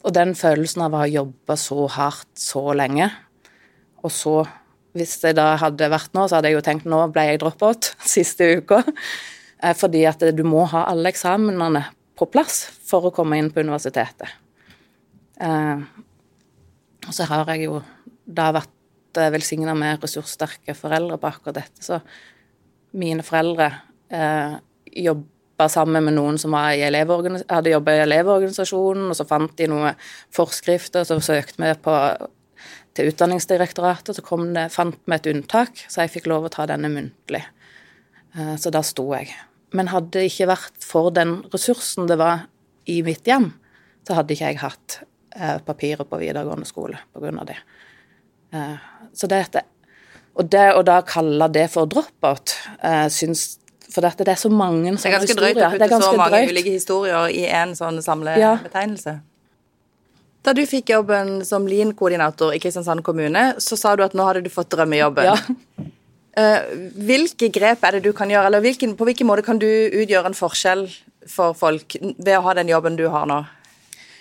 og 0.07 0.15
den 0.15 0.37
følelsen 0.39 0.85
av 0.87 0.95
å 0.95 1.03
ha 1.03 1.09
jobba 1.11 1.57
så 1.59 1.89
hardt 1.91 2.31
så 2.39 2.63
lenge, 2.77 3.11
og 4.03 4.15
så 4.15 4.41
Hvis 4.97 5.19
det 5.21 5.35
da 5.37 5.53
hadde 5.61 5.91
vært 5.93 6.15
nå, 6.17 6.25
så 6.27 6.39
hadde 6.39 6.49
jeg 6.49 6.57
jo 6.57 6.63
tenkt 6.65 6.87
nå 6.89 6.99
ble 7.13 7.27
jeg 7.29 7.39
drop-out 7.43 7.91
siste 8.17 8.47
uka. 8.59 8.81
Eh, 9.63 9.75
fordi 9.77 10.01
at 10.09 10.25
du 10.35 10.43
må 10.49 10.65
ha 10.73 10.87
alle 10.89 11.13
eksamenene 11.13 11.85
på 12.19 12.27
plass 12.33 12.65
for 12.89 13.07
å 13.07 13.13
komme 13.15 13.39
inn 13.39 13.53
på 13.53 13.63
universitetet. 13.63 14.33
Eh, 15.45 15.85
og 17.07 17.15
så 17.15 17.29
har 17.31 17.53
jeg 17.53 17.69
jo 17.69 17.83
da 18.27 18.51
vært 18.57 19.21
eh, 19.21 19.31
velsigna 19.35 19.77
med 19.79 20.03
ressurssterke 20.03 20.75
foreldre 20.77 21.21
på 21.21 21.31
akkurat 21.31 21.61
dette, 21.61 21.85
så 21.85 22.01
mine 22.99 23.23
foreldre 23.23 23.69
eh, 24.11 24.57
jobba 25.05 25.69
sammen 25.71 26.09
med 26.09 26.17
noen 26.17 26.41
som 26.41 26.57
hadde 26.57 27.73
jobba 27.73 27.95
i 27.95 28.03
Elevorganisasjonen, 28.07 29.11
og 29.13 29.19
så 29.19 29.27
fant 29.29 29.55
de 29.59 29.69
noen 29.71 30.11
forskrifter, 30.35 31.07
så 31.07 31.21
søkte 31.23 31.63
vi 31.63 31.73
på 31.85 31.95
til 32.99 33.13
Utdanningsdirektoratet, 33.13 34.17
så 34.17 34.25
kom 34.27 34.51
det, 34.57 34.69
fant 34.75 34.99
vi 35.07 35.15
et 35.15 35.31
unntak, 35.31 35.85
så 35.87 36.03
jeg 36.03 36.17
fikk 36.17 36.29
lov 36.33 36.49
å 36.49 36.53
ta 36.53 36.67
denne 36.67 36.91
muntlig. 36.91 37.45
Eh, 38.35 38.55
så 38.59 38.73
da 38.75 38.83
sto 38.87 39.07
jeg. 39.15 39.31
Men 39.77 39.91
hadde 39.93 40.17
det 40.17 40.31
ikke 40.31 40.49
vært 40.51 40.83
for 40.83 41.13
den 41.15 41.39
ressursen 41.53 42.09
det 42.11 42.19
var 42.19 42.49
i 42.89 43.01
mitt 43.07 43.29
hjem, 43.29 43.53
så 44.09 44.17
hadde 44.19 44.35
ikke 44.35 44.51
jeg 44.51 44.61
hatt 44.65 45.01
eh, 45.37 45.59
papiret 45.65 46.09
på 46.09 46.21
videregående 46.21 46.69
skole 46.69 46.99
pga. 47.15 47.47
det. 47.53 47.59
Eh, 48.57 48.77
så 49.15 49.31
dette, 49.31 49.63
og 50.39 50.51
det 50.51 50.69
å 50.75 50.83
da 50.87 51.01
kalle 51.07 51.51
det 51.53 51.69
for 51.73 51.91
drop-out, 51.91 52.57
syns 53.15 53.59
For 53.89 54.05
dette, 54.05 54.21
det 54.21 54.35
er 54.35 54.37
så 54.37 54.51
mange 54.53 54.91
sånne 55.01 55.23
historier. 55.23 55.55
Det 55.57 55.87
er 55.87 55.89
ganske 55.89 55.97
drøyt 55.97 55.97
å 55.97 55.97
putte 55.97 56.01
så 56.05 56.17
mange 56.19 56.35
drøyt. 56.35 56.51
ulike 56.53 56.73
historier 56.75 57.31
i 57.33 57.47
en 57.57 57.71
sånn 57.73 58.03
samlebetegnelse. 58.05 59.15
Ja. 59.17 59.38
Da 60.47 60.55
du 60.55 60.63
fikk 60.69 60.93
jobben 60.95 61.41
som 61.47 61.67
Lean-koordinator 61.69 62.55
i 62.55 62.61
Kristiansand 62.63 63.03
kommune, 63.07 63.55
så 63.63 63.77
sa 63.79 63.95
du 63.97 64.05
at 64.07 64.15
nå 64.17 64.27
hadde 64.27 64.45
du 64.47 64.53
fått 64.53 64.71
drømmejobben. 64.75 65.33
Ja. 65.33 65.39
Eh, 66.39 66.69
hvilke 66.95 67.49
grep 67.51 67.83
er 67.83 67.97
det 67.97 68.05
du 68.05 68.13
kan 68.15 68.31
gjøre, 68.31 68.47
eller 68.47 68.63
hvilken, 68.63 68.93
på 68.95 69.07
hvilken 69.09 69.27
måte 69.27 69.43
kan 69.43 69.59
du 69.59 69.67
utgjøre 69.67 70.31
en 70.31 70.37
forskjell 70.39 70.85
for 71.27 71.57
folk 71.59 71.97
ved 71.99 72.31
å 72.37 72.45
ha 72.45 72.53
den 72.55 72.71
jobben 72.71 72.95
du 72.95 73.09
har 73.11 73.25
nå? 73.27 73.41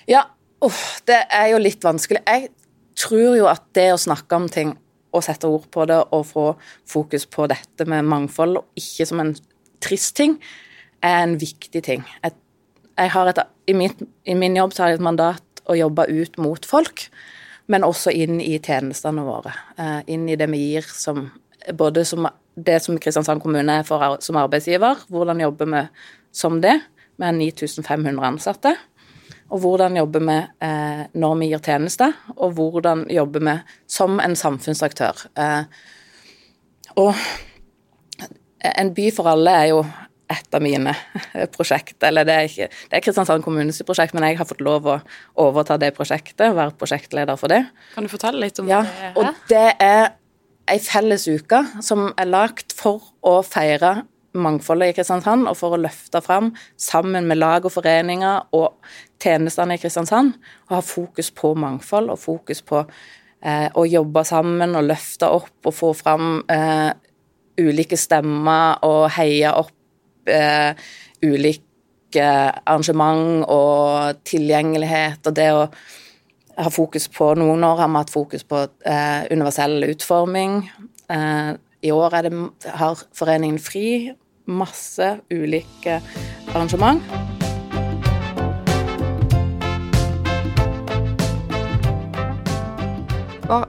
Ja, 0.10 0.24
oh, 0.66 0.80
det 1.06 1.20
er 1.30 1.52
jo 1.52 1.60
litt 1.62 1.86
vanskelig. 1.86 2.24
Jeg 2.26 2.50
tror 2.98 3.38
jo 3.38 3.46
at 3.52 3.68
det 3.78 3.92
å 3.94 4.02
snakke 4.02 4.40
om 4.40 4.48
ting 4.50 4.74
og 5.14 5.28
sette 5.28 5.52
ord 5.52 5.68
på 5.70 5.86
det 5.90 6.00
og 6.16 6.26
få 6.32 6.48
fokus 6.90 7.28
på 7.30 7.46
dette 7.52 7.86
med 7.86 8.08
mangfold, 8.10 8.64
og 8.64 8.82
ikke 8.82 9.06
som 9.12 9.22
en 9.22 9.36
trist 9.84 10.16
ting, 10.18 10.40
er 11.06 11.22
en 11.22 11.38
viktig 11.38 11.84
ting. 11.86 12.06
Jeg, 12.24 12.34
jeg 12.98 13.14
har 13.14 13.30
et, 13.30 13.44
i, 13.70 13.78
min, 13.78 13.94
I 14.26 14.34
min 14.34 14.58
jobb 14.58 14.74
så 14.74 14.84
har 14.84 14.96
jeg 14.96 15.02
et 15.04 15.06
mandat 15.06 15.47
å 15.68 15.76
jobbe 15.78 16.08
ut 16.10 16.40
mot 16.42 16.66
folk, 16.66 17.08
men 17.68 17.84
også 17.84 18.14
inn 18.16 18.42
i 18.42 18.56
tjenestene 18.64 19.26
våre. 19.28 19.52
Uh, 19.80 20.00
inn 20.08 20.28
i 20.30 20.38
det 20.40 20.48
vi 20.52 20.62
gir 20.72 20.88
som 20.88 21.28
både 21.76 22.06
som 22.06 22.30
det 22.58 22.80
som 22.82 22.98
Kristiansand 22.98 23.42
kommune 23.44 23.80
er 23.80 23.84
for, 23.86 24.18
som 24.24 24.38
arbeidsgiver, 24.42 25.04
hvordan 25.14 25.42
jobber 25.44 25.70
vi 25.74 25.82
som 26.34 26.62
det, 26.62 26.80
med 27.18 27.38
9500 27.38 28.26
ansatte. 28.26 28.74
Og 29.50 29.62
hvordan 29.64 29.96
jobber 29.98 30.24
vi 30.26 30.38
eh, 30.66 31.04
når 31.14 31.36
vi 31.40 31.50
gir 31.52 31.62
tjenester, 31.64 32.16
og 32.36 32.58
hvordan 32.58 33.06
jobber 33.14 33.46
vi 33.46 33.56
som 33.88 34.20
en 34.20 34.36
samfunnsaktør. 34.36 35.28
Eh, 35.38 35.64
og 36.98 37.14
En 38.78 38.90
by 38.92 39.04
for 39.14 39.30
alle 39.30 39.52
er 39.54 39.68
jo 39.70 39.84
et 40.38 40.58
av 40.58 40.64
mine 40.64 40.94
prosjekt, 41.56 41.98
eller 42.08 42.28
det 42.28 42.36
er 42.38 42.52
ikke 42.52 42.70
det 42.70 43.00
er 43.00 43.04
Kristiansand 43.06 43.46
kommunes 43.46 43.82
prosjekt, 43.88 44.16
men 44.18 44.28
jeg 44.30 44.40
har 44.40 44.50
fått 44.50 44.64
lov 44.66 44.88
å 44.88 45.00
overta 45.48 45.80
det 45.82 45.94
prosjektet, 45.98 46.56
være 46.56 46.76
prosjektleder 46.80 47.40
for 47.40 47.54
det. 47.54 47.64
Kan 47.96 48.08
du 48.08 48.12
fortelle 48.14 48.46
litt 48.46 48.62
om 48.64 48.70
ja, 48.70 48.84
det? 48.86 48.98
Her? 49.02 49.18
Og 49.22 49.44
det 49.52 49.68
er 49.84 50.04
ei 50.68 50.80
felles 50.84 51.28
uke 51.28 51.64
som 51.84 52.10
er 52.20 52.30
lagt 52.30 52.76
for 52.76 53.14
å 53.26 53.40
feire 53.46 54.02
mangfoldet 54.38 54.92
i 54.92 54.96
Kristiansand, 54.98 55.48
og 55.50 55.58
for 55.58 55.76
å 55.76 55.82
løfte 55.82 56.22
fram, 56.22 56.52
sammen 56.78 57.28
med 57.30 57.40
lag 57.40 57.66
og 57.66 57.74
foreninger 57.74 58.52
og 58.58 58.76
tjenestene 59.24 59.78
i 59.78 59.82
Kristiansand, 59.82 60.36
og 60.68 60.76
ha 60.78 60.84
fokus 60.86 61.32
på 61.34 61.54
mangfold 61.58 62.12
og 62.14 62.22
fokus 62.22 62.62
på 62.66 62.84
eh, 62.84 63.68
å 63.74 63.86
jobbe 63.88 64.24
sammen 64.28 64.78
og 64.78 64.90
løfte 64.92 65.32
opp 65.40 65.72
og 65.72 65.76
få 65.76 65.94
fram 65.98 66.42
eh, 66.54 66.92
ulike 67.58 67.98
stemmer 67.98 68.84
og 68.86 69.08
heie 69.18 69.52
opp 69.58 69.74
eh, 70.32 70.74
ulike 71.26 72.28
arrangement 72.66 73.46
og 73.52 74.24
tilgjengelighet 74.28 75.28
og 75.28 75.38
det 75.38 75.50
å 75.54 75.64
ha 76.58 76.70
fokus 76.74 77.06
på 77.14 77.34
Noen 77.38 77.64
år 77.66 77.84
har 77.84 77.92
vi 77.92 78.02
hatt 78.02 78.14
fokus 78.14 78.46
på 78.48 78.64
eh, 78.66 79.28
universell 79.30 79.84
utforming. 79.92 80.64
Eh, 81.10 81.52
I 81.86 81.92
år 81.94 82.22
det, 82.26 82.32
har 82.80 83.04
Foreningen 83.14 83.60
Fri 83.62 84.14
masse 84.48 85.18
ulike 85.30 86.00
arrangement. 86.56 87.04
Hva 93.48 93.62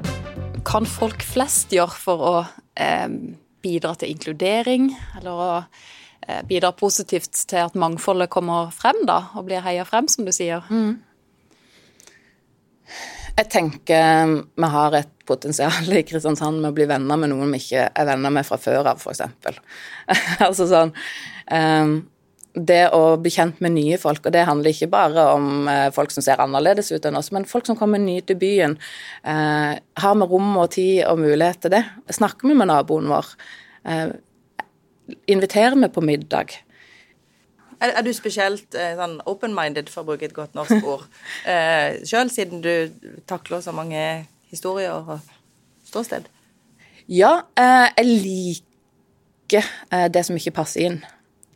kan 0.67 0.87
folk 0.89 1.23
flest 1.23 1.73
gjøre 1.75 2.01
for 2.03 2.25
å 2.25 2.35
eh, 2.79 3.07
bidra 3.63 3.95
til 3.99 4.15
inkludering, 4.15 4.91
eller 5.19 5.45
å 5.45 5.53
eh, 6.29 6.45
bidra 6.49 6.71
positivt 6.77 7.33
til 7.49 7.65
at 7.65 7.77
mangfoldet 7.79 8.31
kommer 8.31 8.73
frem, 8.75 9.03
da, 9.09 9.25
og 9.35 9.49
blir 9.49 9.65
heia 9.65 9.89
frem, 9.89 10.09
som 10.13 10.29
du 10.29 10.33
sier? 10.35 10.65
Mm. 10.71 10.99
Jeg 13.39 13.47
tenker 13.53 14.31
vi 14.59 14.69
har 14.73 14.95
et 14.99 15.11
potensial 15.29 15.91
i 15.95 16.05
Kristiansand 16.07 16.59
med 16.59 16.73
å 16.73 16.77
bli 16.77 16.89
venner 16.91 17.19
med 17.21 17.31
noen 17.31 17.53
vi 17.55 17.61
ikke 17.63 17.89
er 17.93 18.07
venner 18.09 18.33
med 18.35 18.47
fra 18.49 18.59
før 18.59 18.89
av, 18.95 19.03
f.eks. 19.03 19.21
altså 20.47 20.67
sånn 20.71 20.91
um, 21.53 21.93
Det 22.57 22.81
å 22.97 23.03
bli 23.23 23.31
kjent 23.31 23.61
med 23.63 23.77
nye 23.77 23.99
folk, 24.01 24.25
og 24.27 24.35
det 24.35 24.47
handler 24.49 24.75
ikke 24.75 24.91
bare 24.91 25.27
om 25.37 25.69
uh, 25.71 25.87
folk 25.95 26.15
som 26.15 26.25
ser 26.25 26.43
annerledes 26.43 26.91
ut 26.91 27.07
enn 27.07 27.21
oss, 27.21 27.31
men 27.35 27.47
folk 27.47 27.69
som 27.69 27.79
kommer 27.79 28.03
nye 28.03 28.25
til 28.27 28.41
byen. 28.41 28.75
Uh, 29.23 29.77
har 30.03 30.19
vi 30.19 30.31
rom 30.33 30.57
og 30.59 30.73
tid 30.75 31.05
og 31.07 31.21
mulighet 31.23 31.63
til 31.63 31.77
det? 31.77 31.85
Snakker 32.19 32.51
vi 32.51 32.59
med 32.59 32.73
naboen 32.73 33.13
vår? 33.13 33.31
Uh, 33.87 34.09
inviterer 35.27 35.77
vi 35.79 35.89
på 35.95 36.01
middag? 36.05 36.57
Er, 37.81 37.93
er 37.95 38.03
du 38.03 38.11
spesielt 38.17 38.75
eh, 38.75 38.97
sånn 38.99 39.21
open-minded, 39.31 39.89
for 39.93 40.03
å 40.03 40.09
bruke 40.11 40.27
et 40.27 40.35
godt 40.35 40.57
norsk 40.59 40.83
ord, 40.83 41.05
eh, 41.53 42.01
sjøl, 42.09 42.31
siden 42.35 42.63
du 42.65 42.73
takler 43.31 43.63
så 43.63 43.75
mange 43.77 44.01
historier 44.51 44.97
og 44.99 45.21
ståsted? 45.87 46.27
Ja, 47.09 47.37
eh, 47.57 47.87
jeg 48.01 48.19
liker 48.25 49.63
eh, 49.95 50.09
det 50.13 50.25
som 50.27 50.37
ikke 50.37 50.57
passer 50.59 50.89
inn. 50.89 50.99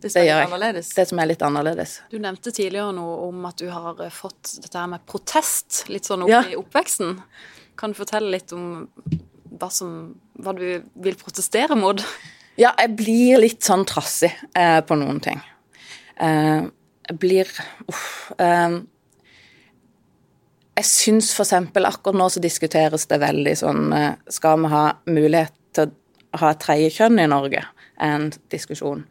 Det 0.03 0.11
som 0.11 0.21
Det 0.21 0.29
gjør 0.29 0.39
jeg. 0.41 0.47
annerledes? 0.49 0.89
Det 0.97 1.05
som 1.11 1.19
er 1.23 1.29
litt 1.31 1.43
annerledes. 1.47 1.97
Du 2.11 2.17
nevnte 2.23 2.51
tidligere 2.55 2.95
noe 2.97 3.19
om 3.29 3.45
at 3.51 3.59
du 3.61 3.69
har 3.71 4.01
eh, 4.07 4.11
fått 4.15 4.55
dette 4.63 4.79
her 4.79 4.89
med 4.95 5.05
protest 5.11 5.85
litt 5.93 6.07
sånn 6.09 6.25
opp 6.25 6.33
Ja. 6.33 6.41
i 6.51 6.57
oppveksten. 6.59 7.19
Kan 7.79 7.93
du 7.95 7.99
fortelle 7.99 8.31
litt 8.35 8.51
om 8.57 8.89
hva, 9.59 9.69
som, 9.71 10.15
hva 10.39 10.55
du 10.59 10.65
vil 11.03 11.19
protestere 11.21 11.77
mot? 11.79 12.03
Ja, 12.61 12.75
jeg 12.77 12.95
blir 12.99 13.41
litt 13.41 13.65
sånn 13.65 13.87
trassig 13.89 14.33
eh, 14.59 14.81
på 14.85 14.97
noen 15.01 15.21
ting. 15.25 15.41
Eh, 16.21 16.69
jeg 17.09 17.21
blir 17.21 17.49
Uff. 17.89 18.33
Eh, 18.39 18.81
jeg 20.77 20.89
syns 20.89 21.33
f.eks. 21.37 21.53
akkurat 21.53 22.17
nå 22.17 22.29
så 22.33 22.41
diskuteres 22.41 23.05
det 23.11 23.19
veldig 23.21 23.53
sånn 23.61 23.91
eh, 23.93 24.15
Skal 24.33 24.63
vi 24.63 24.71
ha 24.73 24.85
mulighet 25.05 25.57
til 25.77 25.93
å 26.33 26.41
ha 26.41 26.53
et 26.53 26.63
tredje 26.65 26.93
kjønn 26.97 27.21
i 27.21 27.29
Norge? 27.29 27.65
en 28.03 28.31
diskusjon. 28.53 29.05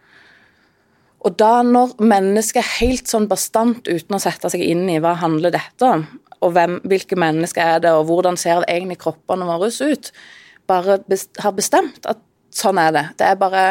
Og 1.22 1.38
da 1.38 1.62
når 1.66 1.96
mennesket 2.02 2.78
helt 2.80 3.10
sånn 3.12 3.28
bastant, 3.30 3.86
uten 3.86 4.18
å 4.18 4.22
sette 4.22 4.50
seg 4.50 4.64
inn 4.66 4.88
i 4.90 5.00
hva 5.02 5.14
handler 5.22 5.54
dette 5.54 5.86
om, 5.86 6.08
og 6.42 6.56
hvem, 6.56 6.80
hvilke 6.90 7.18
mennesker 7.20 7.76
er 7.76 7.84
det, 7.84 7.92
og 7.94 8.08
hvordan 8.10 8.40
ser 8.42 8.66
egentlig 8.66 8.98
kroppene 9.04 9.46
våre 9.46 9.70
ut, 9.70 10.10
bare 10.70 10.98
best, 11.06 11.36
har 11.44 11.54
bestemt 11.54 12.08
at 12.10 12.22
sånn 12.56 12.80
er 12.82 12.94
det. 12.96 13.04
Det 13.20 13.28
er 13.28 13.40
bare 13.40 13.66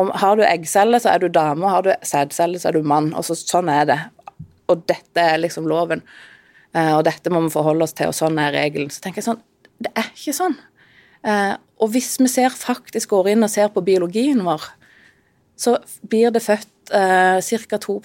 om, 0.00 0.10
Har 0.10 0.36
du 0.36 0.42
eggceller, 0.42 0.98
så 0.98 1.12
er 1.14 1.22
du 1.22 1.28
dame, 1.28 1.64
og 1.64 1.70
har 1.70 1.82
du 1.86 1.92
sædceller, 2.02 2.58
så 2.58 2.68
er 2.68 2.78
du 2.78 2.82
mann. 2.82 3.12
og 3.14 3.24
så, 3.24 3.36
Sånn 3.38 3.70
er 3.70 3.84
det. 3.86 3.98
Og 4.68 4.82
dette 4.90 5.20
er 5.20 5.38
liksom 5.38 5.68
loven. 5.70 6.02
Eh, 6.74 6.92
og 6.96 7.04
dette 7.06 7.30
må 7.30 7.44
vi 7.44 7.52
forholde 7.54 7.86
oss 7.86 7.94
til, 7.94 8.10
og 8.10 8.16
sånn 8.16 8.40
er 8.42 8.54
regelen. 8.56 8.90
Så 8.90 9.04
tenker 9.04 9.22
jeg 9.22 9.28
sånn 9.28 9.42
Det 9.78 9.90
er 9.94 10.10
ikke 10.10 10.34
sånn. 10.34 10.56
Eh, 11.24 11.54
og 11.82 11.90
hvis 11.94 12.16
vi 12.20 12.28
ser 12.30 12.54
faktisk 12.54 13.14
går 13.14 13.32
inn 13.32 13.46
og 13.46 13.52
ser 13.52 13.70
på 13.72 13.82
biologien 13.84 14.42
vår, 14.46 14.66
så 15.56 15.76
blir 16.10 16.32
det 16.34 16.42
født 16.42 16.94
eh, 16.94 17.38
ca. 17.68 17.78
2 17.78 18.00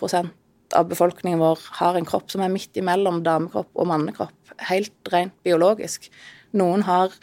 av 0.78 0.90
befolkningen 0.90 1.42
vår 1.42 1.62
har 1.80 1.98
en 1.98 2.06
kropp 2.06 2.30
som 2.32 2.44
er 2.46 2.52
midt 2.54 2.78
imellom 2.78 3.24
damekropp 3.26 3.72
og 3.74 3.88
mannekropp, 3.90 4.54
helt 4.70 5.12
rent 5.14 5.34
biologisk. 5.46 6.10
Noen 6.58 6.86
har 6.86 7.14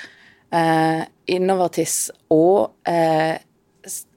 eh, 0.51 1.07
innovertiss 1.26 2.11
og, 2.30 2.76
eh, 2.87 3.38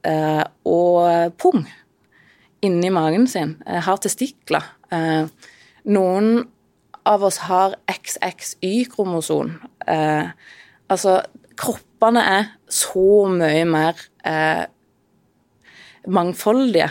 eh, 0.03 0.43
og 0.65 1.35
pung 1.37 1.65
inni 2.65 2.89
magen 2.89 3.27
sin, 3.27 3.55
eh, 3.65 3.81
har 3.81 3.97
testikler. 3.97 4.63
Eh, 4.91 5.27
noen 5.85 6.47
av 7.05 7.23
oss 7.23 7.37
har 7.37 7.75
XXY-kromoson. 7.87 9.55
Eh, 9.87 10.29
altså, 10.89 11.21
kroppene 11.55 12.23
er 12.23 12.51
så 12.69 13.27
mye 13.31 13.65
mer 13.65 13.95
eh, 14.25 14.65
mangfoldige 16.07 16.89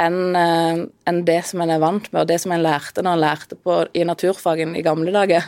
enn 0.00 0.36
enn 0.36 1.18
det 1.28 1.42
som 1.44 1.60
en 1.60 1.70
er 1.74 1.80
vant 1.82 2.06
med, 2.12 2.22
og 2.22 2.28
det 2.30 2.38
som 2.40 2.54
en 2.54 2.62
lærte 2.64 3.02
når 3.04 3.18
en 3.18 3.20
lærte 3.20 3.58
på, 3.60 3.82
i 3.92 4.04
naturfagen 4.08 4.72
i 4.76 4.84
gamle 4.86 5.12
dager, 5.12 5.44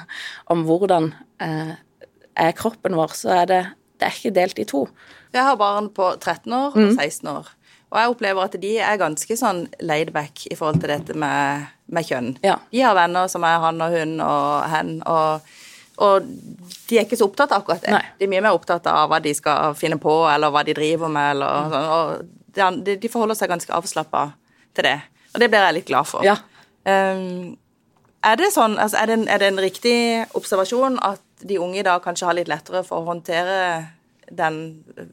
om 0.52 0.66
hvordan 0.68 1.14
eh, 1.40 1.72
er 2.36 2.52
kroppen 2.56 2.94
vår, 2.96 3.12
så 3.18 3.28
er 3.42 3.46
det, 3.50 3.60
det 4.00 4.06
er 4.08 4.16
ikke 4.18 4.34
delt 4.34 4.58
i 4.58 4.64
to. 4.68 4.86
Jeg 5.32 5.44
har 5.46 5.56
barn 5.60 5.88
på 5.94 6.10
13 6.20 6.52
år 6.52 6.76
Mm. 6.76 6.88
og 6.88 6.94
16 7.00 7.28
år. 7.28 7.46
Og 7.92 7.98
jeg 8.00 8.08
opplever 8.08 8.42
at 8.44 8.54
de 8.60 8.70
er 8.80 8.96
ganske 8.96 9.36
sånn 9.36 9.66
laid 9.84 10.12
back 10.12 10.46
i 10.50 10.54
forhold 10.56 10.80
til 10.80 10.88
dette 10.88 11.12
med, 11.14 11.66
med 11.92 12.04
kjønn. 12.08 12.30
Ja. 12.42 12.56
De 12.72 12.80
har 12.80 12.94
venner 12.96 13.28
som 13.28 13.44
er 13.44 13.58
han 13.60 13.80
og 13.84 13.92
hun 13.92 14.14
og 14.24 14.62
hen, 14.72 14.92
og, 15.06 15.40
og 15.98 16.22
de 16.88 16.96
er 16.98 17.04
ikke 17.04 17.18
så 17.20 17.28
opptatt 17.28 17.52
av 17.52 17.60
akkurat 17.60 17.82
det. 17.84 17.92
Nei. 17.92 18.04
De 18.18 18.24
er 18.24 18.32
mye 18.32 18.44
mer 18.48 18.56
opptatt 18.56 18.86
av 18.88 19.10
hva 19.12 19.20
de 19.20 19.34
skal 19.36 19.74
finne 19.76 19.98
på, 20.00 20.14
eller 20.32 20.48
hva 20.54 20.64
de 20.64 20.72
driver 20.78 21.12
med, 21.12 21.34
eller 21.36 21.68
sånn. 21.74 21.90
Og 21.98 22.80
de, 22.88 22.96
de 22.96 23.08
forholder 23.12 23.36
seg 23.36 23.52
ganske 23.52 23.72
avslappa 23.76 24.24
til 24.74 24.88
det. 24.88 24.96
Og 25.34 25.40
det 25.44 25.50
blir 25.52 25.60
jeg 25.68 25.74
litt 25.82 25.88
glad 25.92 26.08
for. 26.08 26.24
Ja. 26.24 26.38
Um, 26.88 27.58
er 28.24 28.36
det 28.40 28.52
sånn, 28.54 28.78
altså 28.80 29.00
er, 29.02 29.06
det 29.10 29.14
en, 29.18 29.28
er 29.28 29.38
det 29.42 29.46
en 29.52 29.60
riktig 29.60 29.96
observasjon 30.38 30.96
at 31.02 31.20
de 31.48 31.58
unge 31.58 31.78
i 31.80 31.86
dag 31.86 32.02
kanskje 32.04 32.26
har 32.28 32.36
litt 32.38 32.48
lettere 32.50 32.82
for 32.86 33.02
å 33.02 33.08
håndtere 33.10 33.58
den 34.32 34.58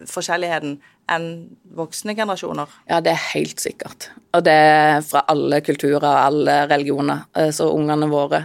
forskjelligheten 0.07 0.77
enn 1.11 1.25
voksne 1.75 2.13
generasjoner? 2.15 2.69
Ja, 2.89 2.99
det 3.03 3.11
er 3.15 3.23
helt 3.33 3.59
sikkert. 3.59 4.09
Og 4.37 4.43
det 4.45 4.53
er 4.53 5.01
fra 5.03 5.23
alle 5.33 5.59
kulturer, 5.65 6.05
alle 6.05 6.61
religioner. 6.69 7.25
Eh, 7.35 7.49
Så 7.51 7.67
ungene 7.73 8.07
våre 8.11 8.43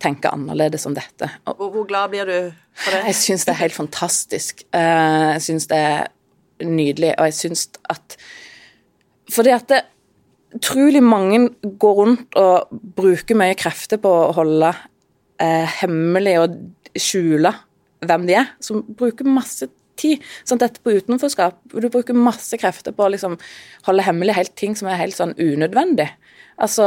tenker 0.00 0.30
annerledes 0.36 0.86
om 0.86 0.94
dette. 0.94 1.28
Og 1.46 1.56
Hvor, 1.56 1.70
hvor 1.74 1.86
glad 1.88 2.10
blir 2.12 2.24
du 2.28 2.52
for 2.74 2.92
det? 2.94 3.02
jeg 3.10 3.14
syns 3.14 3.44
det 3.44 3.54
er 3.54 3.62
helt 3.64 3.74
fantastisk. 3.76 4.62
Eh, 4.72 5.32
Jeg 5.34 5.42
syns 5.42 5.66
det 5.66 5.76
er 5.76 6.06
nydelig, 6.64 7.14
og 7.18 7.24
jeg 7.26 7.34
syns 7.34 7.68
at 7.90 8.16
Fordi 9.30 9.50
at 9.50 9.66
det, 9.68 9.82
utrolig 10.54 11.02
mange 11.02 11.48
går 11.78 11.94
rundt 11.98 12.36
og 12.38 12.68
bruker 12.96 13.34
mye 13.36 13.56
krefter 13.58 13.98
på 13.98 14.08
å 14.08 14.32
holde 14.32 14.70
eh, 15.42 15.78
hemmelig 15.80 16.36
og 16.42 16.58
skjule 17.00 17.52
hvem 18.06 18.26
de 18.28 18.36
er, 18.38 18.52
som 18.62 18.82
bruker 18.98 19.28
masse 19.28 19.68
tid. 20.00 20.24
Sånn, 20.46 20.60
dette 20.60 20.82
på 20.84 20.94
utenforskap, 20.98 21.58
du 21.72 21.88
bruker 21.92 22.16
masse 22.16 22.58
krefter 22.60 22.94
på 22.96 23.06
å 23.06 23.12
liksom 23.14 23.38
holde 23.88 24.04
hemmelig 24.06 24.36
helt 24.36 24.54
ting 24.58 24.76
som 24.78 24.90
er 24.90 25.00
helt 25.00 25.16
sånn 25.16 25.34
unødvendig. 25.40 26.10
Altså 26.62 26.86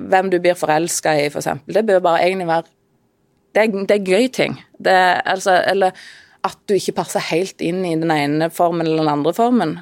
hvem 0.00 0.30
du 0.32 0.38
blir 0.42 0.58
forelska 0.58 1.14
i, 1.20 1.28
for 1.30 1.42
eksempel. 1.42 1.76
Det 1.76 1.86
bør 1.88 2.04
bare 2.04 2.24
egentlig 2.26 2.48
være 2.50 2.68
det 3.50 3.62
er, 3.64 3.72
det 3.86 3.96
er 3.96 4.10
gøy 4.14 4.28
ting. 4.30 4.52
Det 4.78 4.96
altså, 5.26 5.56
eller 5.66 5.96
at 6.46 6.58
du 6.70 6.76
ikke 6.76 6.96
passer 7.00 7.24
helt 7.30 7.60
inn 7.64 7.82
i 7.84 7.96
den 7.98 8.12
ene 8.14 8.50
formen 8.54 8.86
eller 8.86 9.02
den 9.02 9.12
andre 9.12 9.34
formen. 9.36 9.74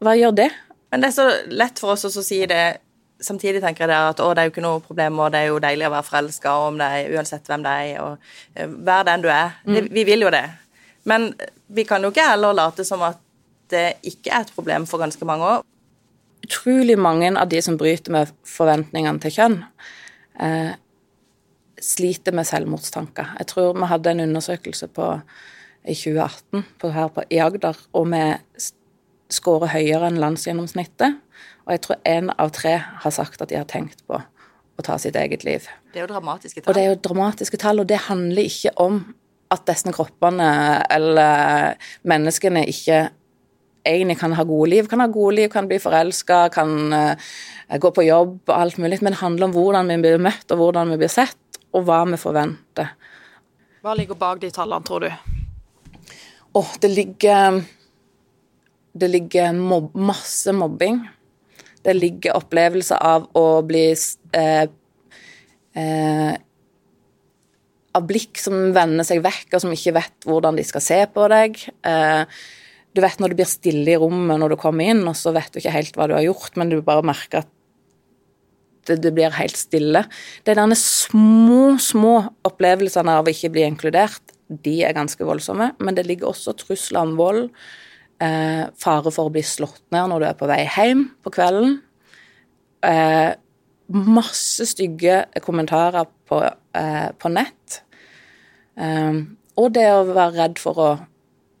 Hva 0.00 0.16
gjør 0.16 0.38
det? 0.38 0.48
Men 0.90 1.02
det 1.02 1.10
er 1.10 1.18
så 1.18 1.26
lett 1.52 1.82
for 1.82 1.94
oss 1.94 2.08
å 2.08 2.24
si 2.24 2.40
det. 2.50 2.80
Samtidig 3.20 3.60
tenker 3.60 3.84
jeg 3.84 3.92
det 3.92 4.00
at 4.14 4.20
å, 4.24 4.30
det 4.34 4.42
er 4.42 4.48
jo 4.48 4.54
ikke 4.54 4.64
noe 4.64 4.82
problem, 4.84 5.18
og 5.20 5.32
det 5.34 5.42
er 5.42 5.50
jo 5.50 5.60
deilig 5.62 5.88
å 5.88 5.92
være 5.92 6.08
forelska 6.08 6.54
uansett 6.70 7.48
hvem 7.50 7.64
det 7.66 7.74
er, 7.84 7.90
og 8.04 8.56
eh, 8.56 8.70
vær 8.88 9.04
den 9.08 9.24
du 9.24 9.28
er. 9.32 9.58
Det, 9.66 9.84
vi 9.92 10.04
vil 10.08 10.24
jo 10.24 10.32
det. 10.32 10.46
Men 11.08 11.30
vi 11.68 11.84
kan 11.88 12.02
jo 12.02 12.12
ikke 12.12 12.28
heller 12.30 12.56
late 12.56 12.86
som 12.88 13.02
at 13.04 13.20
det 13.70 14.00
ikke 14.08 14.32
er 14.32 14.46
et 14.46 14.54
problem 14.54 14.86
for 14.88 15.02
ganske 15.02 15.26
mange 15.28 15.46
òg. 15.46 15.66
Utrolig 16.46 16.96
mange 16.98 17.30
av 17.38 17.50
de 17.50 17.60
som 17.62 17.76
bryter 17.78 18.12
med 18.14 18.32
forventningene 18.48 19.22
til 19.22 19.34
kjønn, 19.36 19.58
eh, 20.40 20.72
sliter 21.80 22.34
med 22.36 22.48
selvmordstanker. 22.48 23.36
Jeg 23.38 23.52
tror 23.52 23.76
vi 23.76 23.88
hadde 23.92 24.10
en 24.10 24.24
undersøkelse 24.26 24.88
på, 24.88 25.12
i 25.84 25.94
2018 25.94 26.64
på, 26.80 26.90
her 26.96 27.08
på, 27.08 27.24
i 27.30 27.40
Agder, 27.40 27.76
og 27.92 28.10
vi 28.12 28.24
skårer 29.30 29.74
høyere 29.76 30.10
enn 30.10 30.20
landsgjennomsnittet. 30.20 31.20
Og 31.70 31.76
jeg 31.76 31.82
tror 31.84 32.00
én 32.02 32.32
av 32.34 32.50
tre 32.50 32.72
har 32.82 33.12
sagt 33.14 33.38
at 33.38 33.52
de 33.52 33.54
har 33.54 33.66
tenkt 33.70 34.00
på 34.10 34.18
å 34.18 34.82
ta 34.82 34.96
sitt 34.98 35.14
eget 35.14 35.44
liv. 35.46 35.68
Det 35.94 36.00
er 36.00 36.08
jo 36.08 36.10
dramatiske 36.10 36.64
tall. 36.64 36.66
Og 36.72 36.74
det 36.74 36.82
er 36.82 36.88
jo 36.88 36.96
dramatiske 37.04 37.60
tall, 37.62 37.78
og 37.78 37.86
det 37.86 38.00
handler 38.08 38.48
ikke 38.50 38.72
om 38.82 38.96
at 39.54 39.62
disse 39.70 39.92
kroppene 39.94 40.48
eller 40.90 41.78
menneskene 42.10 42.64
ikke 42.72 42.98
egentlig 43.86 44.16
kan 44.18 44.34
ha 44.34 44.46
gode 44.48 44.72
liv. 44.72 44.88
Kan 44.90 45.04
ha 45.04 45.06
gode 45.14 45.36
liv, 45.38 45.52
kan 45.52 45.70
bli 45.70 45.78
forelska, 45.78 46.40
kan 46.50 46.74
eh, 46.96 47.30
gå 47.78 47.92
på 47.94 48.06
jobb 48.08 48.34
og 48.50 48.56
alt 48.56 48.82
mulig, 48.82 48.98
men 48.98 49.14
det 49.14 49.22
handler 49.22 49.46
om 49.46 49.54
hvordan 49.54 49.94
vi 49.94 50.00
blir 50.02 50.26
møtt, 50.26 50.48
og 50.50 50.64
hvordan 50.64 50.90
vi 50.90 50.98
blir 51.04 51.12
sett, 51.12 51.60
og 51.70 51.86
hva 51.86 52.02
vi 52.10 52.18
forventer. 52.18 52.90
Hva 53.86 53.94
ligger 53.94 54.18
bak 54.18 54.42
de 54.42 54.50
tallene, 54.58 54.90
tror 54.90 55.06
du? 55.06 55.10
Åh, 56.58 56.74
det 56.82 56.90
ligger 56.90 57.62
Det 58.90 59.06
ligger 59.06 59.52
mob 59.54 59.94
masse 59.94 60.50
mobbing. 60.50 61.04
Det 61.86 61.96
ligger 61.96 62.36
opplevelse 62.36 62.96
av 63.00 63.26
å 63.36 63.44
bli 63.66 63.88
eh, 64.36 64.64
eh, 65.74 66.32
Av 67.90 68.06
blikk 68.06 68.38
som 68.38 68.70
vender 68.76 69.06
seg 69.06 69.22
vekk, 69.24 69.48
og 69.54 69.62
som 69.64 69.72
ikke 69.74 69.96
vet 69.96 70.28
hvordan 70.28 70.58
de 70.60 70.64
skal 70.66 70.84
se 70.84 70.98
på 71.10 71.24
deg. 71.32 71.56
Eh, 71.86 72.42
du 72.94 73.00
vet 73.02 73.22
når 73.22 73.32
du 73.32 73.38
blir 73.40 73.48
stille 73.50 73.94
i 73.94 73.98
rommet 73.98 74.38
når 74.38 74.54
du 74.54 74.60
kommer 74.60 74.92
inn, 74.92 75.02
og 75.08 75.16
så 75.18 75.32
vet 75.34 75.50
du 75.50 75.58
ikke 75.58 75.74
helt 75.74 75.96
hva 75.98 76.06
du 76.10 76.14
har 76.14 76.26
gjort, 76.26 76.54
men 76.58 76.70
du 76.70 76.78
bare 76.86 77.06
merker 77.06 77.42
at 77.42 77.50
det 78.88 79.12
blir 79.14 79.34
helt 79.36 79.58
stille. 79.58 80.04
Det 80.42 80.54
er 80.54 80.60
denne 80.62 80.78
små, 80.78 81.76
små 81.82 82.14
opplevelsene 82.48 83.18
av 83.20 83.28
å 83.28 83.34
ikke 83.34 83.52
bli 83.54 83.66
inkludert. 83.66 84.34
De 84.50 84.80
er 84.86 84.96
ganske 84.96 85.22
voldsomme, 85.26 85.72
men 85.78 85.98
det 85.98 86.06
ligger 86.08 86.32
også 86.32 86.56
trusler 86.58 87.04
om 87.04 87.14
vold. 87.20 87.44
Eh, 88.20 88.64
fare 88.76 89.10
for 89.14 89.30
å 89.30 89.32
bli 89.32 89.42
slått 89.46 89.86
ned 89.94 90.10
når 90.10 90.20
du 90.20 90.26
er 90.28 90.36
på 90.36 90.48
vei 90.50 90.60
hjem 90.68 91.06
på 91.24 91.32
kvelden. 91.32 91.78
Eh, 92.84 93.32
masse 93.90 94.66
stygge 94.68 95.24
kommentarer 95.40 96.08
på, 96.28 96.42
eh, 96.76 97.08
på 97.16 97.32
nett. 97.32 97.80
Eh, 98.76 99.22
og 99.56 99.72
det 99.72 99.86
å 99.88 100.04
være 100.04 100.36
redd 100.36 100.58
for 100.58 100.74
å 100.74 100.90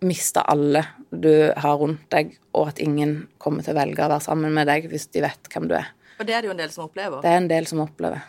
miste 0.02 0.42
alle 0.48 0.84
du 1.10 1.52
har 1.56 1.78
rundt 1.80 2.08
deg, 2.12 2.36
og 2.54 2.68
at 2.68 2.80
ingen 2.80 3.28
kommer 3.38 3.64
til 3.64 3.74
å 3.74 3.80
velge 3.80 4.04
å 4.04 4.08
være 4.08 4.24
sammen 4.24 4.54
med 4.54 4.68
deg 4.70 4.88
hvis 4.90 5.08
de 5.12 5.24
vet 5.24 5.50
hvem 5.52 5.68
du 5.68 5.74
er. 5.74 5.88
Og 6.20 6.26
det 6.26 6.36
er 6.36 6.42
det 6.42 6.50
jo 6.50 6.54
en 6.54 6.60
del 6.60 6.72
som 6.72 6.84
opplever. 6.86 7.22
Det 7.22 7.30
er 7.30 7.40
en 7.40 7.48
del 7.50 7.66
som 7.66 7.80
opplever. 7.80 8.22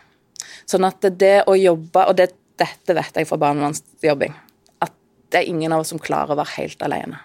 Sånn 0.66 0.88
at 0.88 1.06
det 1.20 1.44
å 1.48 1.54
jobbe 1.58 2.04
Og 2.10 2.16
det, 2.18 2.32
dette 2.58 2.94
vet 2.96 3.18
jeg 3.18 3.28
fra 3.28 3.38
barnevernsjobbing, 3.42 4.34
at 4.82 4.94
det 5.30 5.42
er 5.42 5.50
ingen 5.50 5.74
av 5.74 5.84
oss 5.84 5.92
som 5.94 6.00
klarer 6.02 6.34
å 6.34 6.40
være 6.40 6.56
helt 6.58 6.84
alene. 6.86 7.20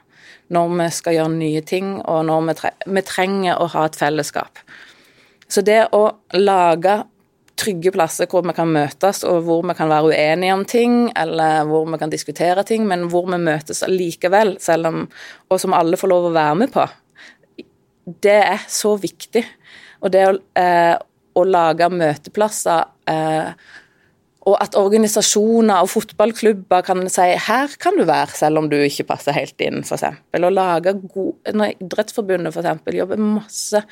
Når 0.52 0.72
vi 0.78 0.86
skal 0.94 1.16
gjøre 1.16 1.34
nye 1.34 1.62
ting, 1.66 1.96
og 2.06 2.24
når 2.28 2.46
vi, 2.46 2.54
tre 2.60 2.70
vi 2.86 3.02
trenger 3.06 3.58
å 3.58 3.66
ha 3.72 3.86
et 3.88 3.98
fellesskap. 3.98 4.60
Så 5.50 5.62
det 5.66 5.88
å 5.94 6.04
lage 6.38 7.00
trygge 7.56 7.92
plasser 7.94 8.28
hvor 8.30 8.44
vi 8.46 8.54
kan 8.56 8.70
møtes, 8.72 9.22
og 9.26 9.46
hvor 9.46 9.64
vi 9.66 9.74
kan 9.78 9.90
være 9.90 10.12
uenige 10.12 10.54
om 10.54 10.64
ting, 10.68 10.96
eller 11.16 11.64
hvor 11.68 11.86
vi 11.88 11.98
kan 12.00 12.12
diskutere 12.12 12.64
ting, 12.68 12.86
men 12.88 13.08
hvor 13.12 13.28
vi 13.30 13.40
møtes 13.40 13.82
likevel, 13.90 14.56
selv 14.62 14.90
om, 14.90 15.02
og 15.48 15.62
som 15.62 15.76
alle 15.76 15.98
får 15.98 16.12
lov 16.12 16.28
å 16.28 16.36
være 16.36 16.60
med 16.62 16.72
på, 16.74 16.86
det 18.22 18.38
er 18.44 18.66
så 18.70 18.94
viktig. 19.00 19.42
Og 20.04 20.12
det 20.14 20.26
å, 20.28 20.36
eh, 20.60 20.94
å 21.36 21.42
lage 21.48 21.88
møteplasser 21.90 22.84
eh, 23.10 23.50
og 24.46 24.54
at 24.62 24.76
organisasjoner 24.78 25.82
og 25.82 25.90
fotballklubber 25.90 26.84
kan 26.86 27.02
si 27.10 27.26
her 27.48 27.72
kan 27.82 27.98
du 27.98 28.04
være, 28.06 28.36
selv 28.38 28.60
om 28.60 28.70
du 28.70 28.76
ikke 28.78 29.08
passer 29.08 29.34
helt 29.34 29.60
inn, 29.64 29.82
f.eks. 29.82 30.04
Å 30.38 30.50
lage 30.52 30.94
god 31.02 31.54
Når 31.56 31.82
Idrettsforbundet 31.82 32.54
f.eks. 32.54 32.92
jobber 32.94 33.22
masse 33.22 33.82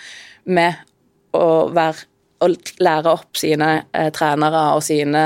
med 0.47 0.79
å, 1.35 1.73
være, 1.75 2.07
å 2.45 2.51
lære 2.87 3.15
opp 3.17 3.41
sine 3.41 3.71
eh, 3.91 4.13
trenere 4.15 4.69
og 4.77 4.85
sine 4.87 5.25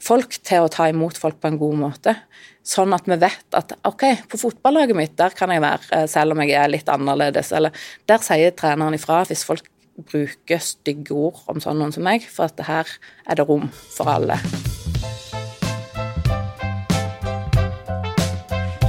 folk 0.00 0.38
til 0.46 0.64
å 0.64 0.70
ta 0.72 0.86
imot 0.92 1.18
folk 1.18 1.40
på 1.42 1.50
en 1.50 1.58
god 1.60 1.76
måte. 1.80 2.14
Sånn 2.62 2.94
at 2.94 3.08
vi 3.10 3.18
vet 3.18 3.58
at 3.58 3.74
OK, 3.88 4.06
på 4.30 4.38
fotballaget 4.38 4.96
mitt 4.96 5.18
der 5.18 5.34
kan 5.34 5.50
jeg 5.50 5.64
være, 5.64 5.90
eh, 5.96 6.06
selv 6.12 6.36
om 6.36 6.44
jeg 6.44 6.54
er 6.54 6.70
litt 6.70 6.88
annerledes. 6.92 7.50
Eller 7.58 7.74
der 8.06 8.22
sier 8.22 8.54
treneren 8.54 8.94
ifra 8.94 9.24
hvis 9.26 9.42
folk 9.48 9.66
bruke 10.06 10.58
stygge 10.62 11.14
ord 11.16 11.40
om 11.50 11.60
sånn 11.62 11.78
noen 11.80 11.94
som 11.94 12.04
meg, 12.06 12.26
for 12.28 12.50
at 12.50 12.60
her 12.66 12.90
er 13.26 13.40
det 13.40 13.46
rom 13.48 13.68
for 13.94 14.10
alle. 14.10 14.38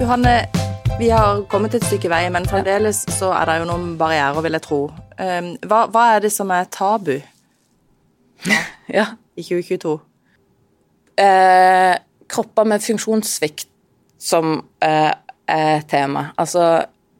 Du 0.01 0.05
Hanne, 0.09 0.35
vi 0.97 1.09
har 1.13 1.43
kommet 1.49 1.75
et 1.77 1.85
stykke 1.85 2.09
vei, 2.09 2.23
men 2.33 2.47
fremdeles 2.49 3.03
så 3.13 3.31
er 3.37 3.49
det 3.49 3.57
jo 3.61 3.67
noen 3.69 3.91
barrierer, 3.99 4.41
vil 4.41 4.57
jeg 4.57 4.65
tro. 4.65 4.79
Ehm, 5.21 5.51
hva, 5.65 5.83
hva 5.93 6.05
er 6.15 6.23
det 6.25 6.31
som 6.33 6.49
er 6.53 6.69
tabu 6.73 7.19
ja. 8.97 9.11
i 9.37 9.45
2022? 9.45 9.93
Eh, 11.21 11.93
kropper 12.31 12.69
med 12.71 12.81
funksjonssvikt 12.81 13.69
som 14.21 14.55
eh, 14.81 15.11
er 15.51 15.85
tema. 15.91 16.31
Altså 16.39 16.63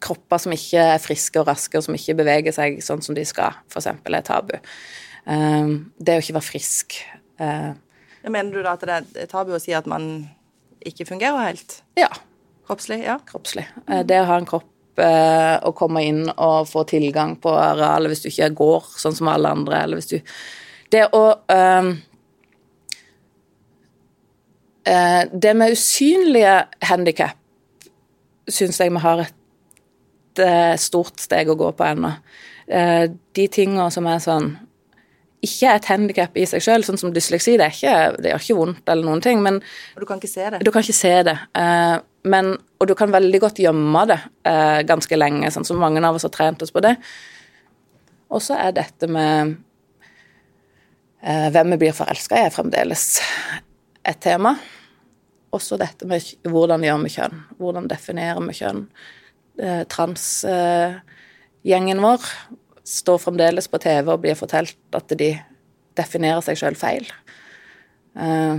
kropper 0.01 0.41
som 0.41 0.55
ikke 0.55 0.83
er 0.95 1.01
friske 1.01 1.41
og 1.41 1.47
raske, 1.49 1.77
og 1.77 1.85
som 1.85 1.97
ikke 1.97 2.17
beveger 2.21 2.55
seg 2.55 2.81
sånn 2.83 3.03
som 3.05 3.17
de 3.17 3.25
skal, 3.27 3.57
f.eks. 3.71 3.87
er 3.91 4.25
tabu. 4.27 4.57
Um, 5.25 5.91
det 6.01 6.17
å 6.17 6.23
ikke 6.23 6.37
være 6.39 6.47
frisk. 6.47 6.97
Uh, 7.41 7.77
Mener 8.25 8.53
du 8.53 8.61
da 8.65 8.75
at 8.75 8.85
det 8.85 9.23
er 9.23 9.31
tabu 9.31 9.53
å 9.55 9.61
si 9.61 9.73
at 9.77 9.87
man 9.89 10.27
ikke 10.85 11.07
fungerer 11.09 11.51
helt? 11.51 11.81
Ja. 11.99 12.09
Kroppslig? 12.67 13.01
Ja. 13.05 13.19
Kroppslig. 13.27 13.67
Uh, 13.87 14.01
det 14.07 14.21
å 14.21 14.29
ha 14.29 14.37
en 14.41 14.49
kropp 14.49 14.69
uh, 15.01 15.57
å 15.67 15.73
komme 15.77 16.05
inn 16.07 16.23
og 16.31 16.69
få 16.69 16.85
tilgang 16.89 17.35
på 17.41 17.53
arealet 17.57 18.13
hvis 18.13 18.25
du 18.25 18.31
ikke 18.31 18.53
går 18.61 18.93
sånn 19.01 19.17
som 19.17 19.29
alle 19.31 19.53
andre, 19.53 19.83
eller 19.85 20.01
hvis 20.01 20.15
du 20.15 20.17
Det 20.91 21.05
å 21.15 21.25
um, 21.47 21.93
Det 25.31 25.53
med 25.55 25.71
usynlige 25.71 26.55
handikap 26.89 27.37
syns 28.49 28.79
jeg 28.81 28.91
vi 28.91 28.99
har 29.03 29.21
et 29.21 29.35
stort 30.79 31.19
steg 31.19 31.49
å 31.51 31.57
gå 31.59 31.71
på 31.75 31.83
ennå. 31.83 32.13
Eh, 32.71 33.11
de 33.35 33.47
tinga 33.51 33.89
som 33.91 34.05
er 34.07 34.21
sånn 34.23 34.53
ikke 35.41 35.71
et 35.73 35.87
handikap 35.89 36.35
i 36.37 36.45
seg 36.45 36.61
sjøl, 36.61 36.83
sånn 36.85 36.99
som 37.01 37.13
dysleksi. 37.13 37.55
Det, 37.57 37.71
ikke, 37.73 37.95
det 38.21 38.29
gjør 38.29 38.43
ikke 38.45 38.57
vondt 38.59 38.91
eller 38.93 39.07
noen 39.07 39.23
ting, 39.25 39.41
men 39.43 39.57
du 39.97 40.05
kan 40.05 40.21
ikke 40.21 40.29
se 40.29 40.51
det? 40.53 40.61
Du 40.61 40.69
kan 40.71 40.85
ikke 40.85 40.95
se 40.95 41.15
det. 41.27 41.33
Eh, 41.57 41.95
men, 42.31 42.53
og 42.77 42.87
du 42.87 42.93
kan 42.97 43.11
veldig 43.11 43.41
godt 43.41 43.59
gjemme 43.63 44.05
det 44.11 44.19
eh, 44.47 44.83
ganske 44.87 45.17
lenge, 45.17 45.49
sånn 45.51 45.65
som 45.67 45.81
mange 45.81 46.03
av 46.05 46.19
oss 46.19 46.27
har 46.29 46.33
trent 46.35 46.61
oss 46.61 46.71
på 46.71 46.83
det. 46.85 46.93
Og 48.31 48.43
så 48.45 48.59
er 48.61 48.77
dette 48.77 49.09
med 49.11 49.57
hvem 51.21 51.73
vi 51.75 51.77
blir 51.83 51.93
forelska 51.93 52.33
i, 52.39 52.45
er 52.47 52.53
fremdeles 52.53 53.03
et 54.09 54.21
tema. 54.23 54.55
Også 55.53 55.77
dette 55.77 56.07
med 56.09 56.23
hvordan 56.49 56.81
gjør 56.85 57.01
vi 57.03 57.11
kjønn. 57.13 57.41
Hvordan 57.59 57.89
definerer 57.91 58.41
vi 58.47 58.55
kjønn. 58.57 58.85
Eh, 59.61 59.83
transgjengen 59.85 62.01
vår 62.01 62.21
står 62.83 63.17
fremdeles 63.21 63.67
på 63.69 63.77
TV 63.81 64.09
og 64.09 64.21
blir 64.23 64.35
fortalt 64.39 64.77
at 64.97 65.13
de 65.19 65.39
definerer 65.99 66.41
seg 66.45 66.57
sjøl 66.57 66.75
feil. 66.79 67.05
Eh, 68.17 68.57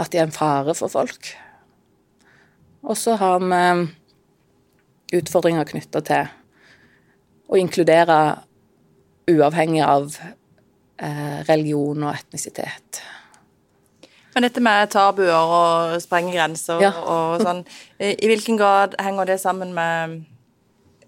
at 0.00 0.10
de 0.12 0.18
er 0.18 0.24
en 0.24 0.32
fare 0.32 0.74
for 0.78 0.88
folk. 0.92 1.36
Og 2.82 2.96
så 2.96 3.16
har 3.20 3.38
vi 3.44 3.92
utfordringer 5.18 5.64
knytta 5.68 6.00
til 6.08 6.24
å 7.52 7.54
inkludere 7.60 8.18
uavhengig 9.28 9.84
av 9.84 10.16
eh, 10.16 11.44
religion 11.50 12.02
og 12.08 12.16
etnisitet. 12.16 13.02
Men 14.34 14.46
dette 14.46 14.62
med 14.64 14.90
tabuer 14.92 15.32
og 15.36 15.96
sprenge 16.00 16.32
grenser 16.32 16.80
ja. 16.80 16.92
og 17.04 17.42
sånn, 17.44 17.62
i 18.00 18.30
hvilken 18.30 18.56
grad 18.60 18.96
henger 19.02 19.28
det 19.28 19.38
sammen 19.42 19.74
med 19.76 20.14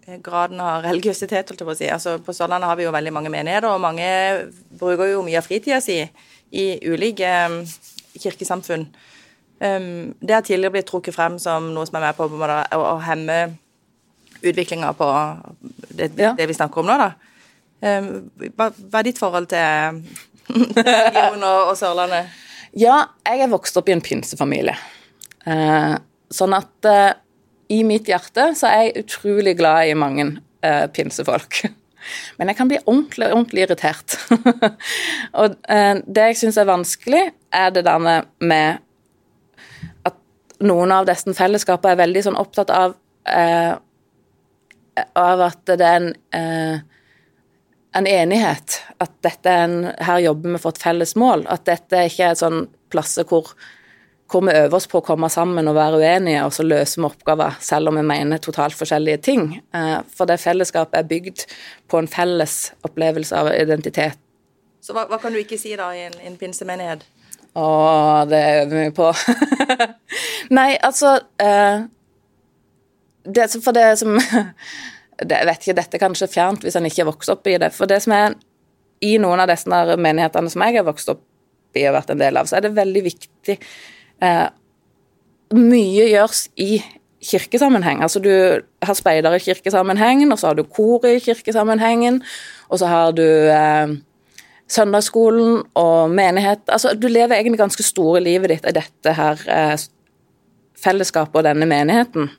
eh, 0.04 0.18
graden 0.24 0.60
av 0.60 0.84
religiøsitet, 0.84 1.48
holdt 1.48 1.64
jeg 1.64 1.68
på 1.70 1.72
å 1.72 1.78
si. 1.78 1.88
Altså, 1.88 2.18
på 2.20 2.34
Sørlandet 2.36 2.68
har 2.68 2.78
vi 2.80 2.84
jo 2.84 2.92
veldig 2.94 3.14
mange 3.16 3.32
menigheter, 3.32 3.70
og 3.70 3.80
mange 3.80 4.06
bruker 4.76 5.14
jo 5.14 5.24
mye 5.24 5.40
av 5.40 5.48
fritida 5.48 5.80
si 5.84 6.02
i 6.54 6.66
ulike 6.84 7.32
um, 7.48 7.58
kirkesamfunn. 8.20 8.86
Um, 9.64 10.14
det 10.20 10.36
har 10.36 10.44
tidligere 10.44 10.76
blitt 10.76 10.90
trukket 10.90 11.16
frem 11.16 11.40
som 11.40 11.72
noe 11.72 11.88
som 11.88 11.98
er 11.98 12.08
med 12.10 12.18
på, 12.18 12.28
å, 12.28 12.96
hemme 13.08 13.38
utviklinga 14.44 14.92
på 14.98 15.08
det, 15.96 16.12
ja. 16.20 16.34
det, 16.36 16.50
vi 16.50 16.56
snakker 16.56 16.82
om 16.82 16.90
nå, 16.92 17.00
da. 17.00 17.12
Um, 17.84 18.08
hva, 18.52 18.68
er 19.00 19.08
ditt 19.08 19.20
forhold 19.20 19.48
til 19.48 20.04
religion 20.76 21.40
og, 21.40 21.70
og 21.72 21.78
Sørlandet? 21.80 22.40
Ja, 22.74 23.04
jeg 23.22 23.44
er 23.44 23.52
vokst 23.52 23.76
opp 23.78 23.88
i 23.88 23.94
en 23.94 24.02
pinsefamilie. 24.02 24.74
Eh, 25.46 25.94
sånn 26.34 26.56
at 26.56 26.88
eh, 26.90 27.12
i 27.74 27.82
mitt 27.86 28.08
hjerte 28.10 28.50
så 28.58 28.68
er 28.70 28.88
jeg 28.88 29.04
utrolig 29.04 29.54
glad 29.60 29.90
i 29.90 29.96
mange 29.98 30.26
eh, 30.64 30.86
pinsefolk. 30.90 31.62
Men 32.38 32.50
jeg 32.50 32.58
kan 32.58 32.70
bli 32.70 32.80
ordentlig, 32.82 33.30
ordentlig 33.30 33.66
irritert. 33.68 34.16
og 35.40 35.54
eh, 35.70 36.00
det 36.02 36.26
jeg 36.32 36.40
syns 36.42 36.58
er 36.58 36.68
vanskelig, 36.68 37.22
er 37.54 37.70
det 37.76 37.84
der 37.86 38.02
med 38.02 38.82
at 40.08 40.18
noen 40.64 40.92
av 40.96 41.06
disse 41.06 41.30
fellesskapene 41.36 41.94
er 41.94 42.02
veldig 42.02 42.26
sånn 42.26 42.40
opptatt 42.40 42.74
av 42.74 42.98
eh, 43.30 43.74
av 44.94 45.40
at 45.42 45.62
det 45.66 45.82
er 45.82 45.96
en 46.00 46.10
eh, 46.36 46.82
en 47.94 48.06
enighet. 48.06 48.82
At 48.98 49.14
dette 49.24 49.50
er 49.50 49.64
en, 49.68 49.78
her 50.00 50.22
jobber 50.24 50.56
vi 50.56 50.60
for 50.62 50.74
et 50.74 50.82
felles 50.82 51.14
mål. 51.20 51.46
At 51.50 51.66
dette 51.68 52.06
ikke 52.08 52.32
er 52.32 52.38
sånn 52.38 52.66
plasser 52.92 53.26
hvor, 53.30 53.52
hvor, 54.30 54.44
vi 54.46 54.54
øver 54.54 54.78
oss 54.78 54.88
på 54.90 55.00
å 55.00 55.06
komme 55.06 55.30
sammen 55.32 55.70
og 55.70 55.78
være 55.78 56.00
uenige, 56.02 56.42
og 56.46 56.54
så 56.56 56.66
løser 56.66 57.02
vi 57.02 57.08
oppgaver 57.08 57.58
selv 57.64 57.92
om 57.92 58.00
vi 58.00 58.06
mener 58.06 58.42
totalt 58.42 58.76
forskjellige 58.78 59.22
ting. 59.30 59.48
Eh, 59.74 59.96
for 60.14 60.30
det 60.30 60.40
fellesskapet 60.42 61.00
er 61.00 61.10
bygd 61.10 61.46
på 61.90 62.02
en 62.02 62.10
felles 62.10 62.58
opplevelse 62.86 63.40
av 63.40 63.52
identitet. 63.54 64.20
Så 64.84 64.92
hva, 64.92 65.06
hva 65.08 65.20
kan 65.22 65.32
du 65.32 65.40
ikke 65.40 65.58
si 65.60 65.72
da 65.78 65.88
i 65.96 66.04
en, 66.08 66.16
en 66.26 66.38
pinsemenighet? 66.40 67.06
Å, 67.54 67.66
det 68.26 68.40
øver 68.64 68.80
vi 68.80 68.88
på. 68.96 69.12
Nei, 70.58 70.74
altså 70.82 71.14
eh, 71.38 71.86
det, 73.24 73.46
For 73.62 73.72
det 73.76 73.86
som 74.02 74.18
det, 75.22 75.36
jeg 75.36 75.48
vet 75.48 75.62
ikke, 75.62 75.76
Dette 75.78 75.98
er 75.98 76.02
kanskje 76.02 76.30
fjernt 76.32 76.64
hvis 76.66 76.76
en 76.78 76.88
ikke 76.88 77.04
er 77.04 77.10
vokst 77.10 77.32
opp 77.32 77.46
i 77.50 77.56
det. 77.60 77.70
For 77.76 77.90
det 77.90 78.00
som 78.04 78.16
er 78.16 78.34
i 79.04 79.14
noen 79.20 79.42
av 79.42 79.50
disse 79.50 79.68
menighetene 79.68 80.50
som 80.50 80.64
jeg 80.64 80.78
har 80.78 80.86
vokst 80.86 81.12
opp 81.12 81.22
i 81.78 81.86
og 81.88 81.96
vært 81.96 82.12
en 82.14 82.20
del 82.20 82.38
av, 82.38 82.48
så 82.48 82.58
er 82.58 82.66
det 82.66 82.76
veldig 82.76 83.02
viktig 83.08 83.56
eh, 84.22 84.46
Mye 85.54 86.06
gjøres 86.08 86.48
i 86.58 86.80
kirkesammenheng. 87.24 88.00
Altså 88.02 88.20
du 88.22 88.30
har 88.82 88.96
speider 88.96 89.36
i 89.36 89.42
kirkesammenhengen, 89.42 90.32
og 90.32 90.40
så 90.40 90.50
har 90.50 90.58
du 90.58 90.64
koret 90.66 91.18
i 91.18 91.22
kirkesammenhengen, 91.22 92.22
og 92.68 92.80
så 92.80 92.88
har 92.90 93.14
du 93.14 93.22
eh, 93.22 93.94
søndagsskolen 94.72 95.60
og 95.78 96.10
menighet 96.10 96.64
Altså 96.72 96.94
du 96.96 97.06
lever 97.08 97.36
egentlig 97.36 97.60
ganske 97.60 97.84
store 97.84 98.22
livet 98.24 98.54
ditt 98.54 98.68
i 98.68 98.74
dette 98.74 99.14
her 99.14 99.44
eh, 99.46 99.76
fellesskapet 100.80 101.42
og 101.42 101.46
denne 101.46 101.68
menigheten. 101.68 102.30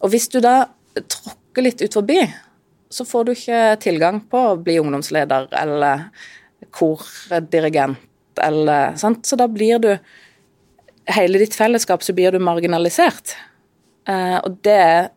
Og 0.00 0.12
hvis 0.12 0.28
du 0.32 0.40
da 0.40 0.64
tråkker 0.96 1.39
plukke 1.50 1.64
litt 1.64 1.82
ut 1.82 1.94
forbi, 1.94 2.20
så 2.90 3.04
får 3.04 3.24
du 3.24 3.32
ikke 3.32 3.76
tilgang 3.82 4.20
på 4.30 4.38
å 4.38 4.56
bli 4.56 4.78
ungdomsleder 4.78 5.48
eller 5.52 6.08
kordirigent 6.70 7.98
eller 8.40 8.96
sant? 8.96 9.26
Så 9.26 9.36
da 9.36 9.48
blir 9.48 9.78
du 9.78 9.98
Hele 11.10 11.40
ditt 11.40 11.56
fellesskap 11.56 12.04
så 12.04 12.12
blir 12.14 12.30
du 12.30 12.38
marginalisert. 12.38 13.32
Eh, 14.06 14.36
og 14.44 14.60
det 14.62 15.10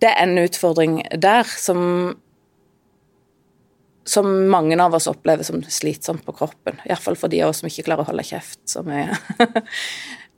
Det 0.00 0.08
er 0.08 0.22
en 0.22 0.38
utfordring 0.38 1.02
der 1.20 1.44
som 1.44 2.16
som 4.06 4.48
mange 4.48 4.80
av 4.80 4.94
oss 4.94 5.06
opplever 5.06 5.42
som 5.44 5.62
slitsomt 5.62 6.24
på 6.24 6.32
kroppen. 6.32 6.80
Iallfall 6.86 7.16
for 7.16 7.28
de 7.28 7.42
av 7.42 7.50
oss 7.50 7.60
som 7.60 7.68
ikke 7.68 7.84
klarer 7.84 8.02
å 8.02 8.08
holde 8.08 8.24
kjeft 8.24 8.60
så 8.64 8.82
mye. 8.82 9.18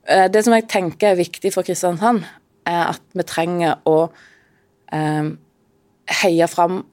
Eh, 0.05 0.27
det 0.27 0.43
som 0.43 0.51
jeg 0.51 0.67
tenker 0.67 1.13
er 1.13 1.15
viktig 1.15 1.53
for 1.53 1.63
Kristiansand, 1.63 2.25
er 2.67 2.89
at 2.89 3.01
vi 3.15 3.23
trenger 3.23 3.77
å 3.87 4.09
heie 4.93 6.47
fram 6.51 6.83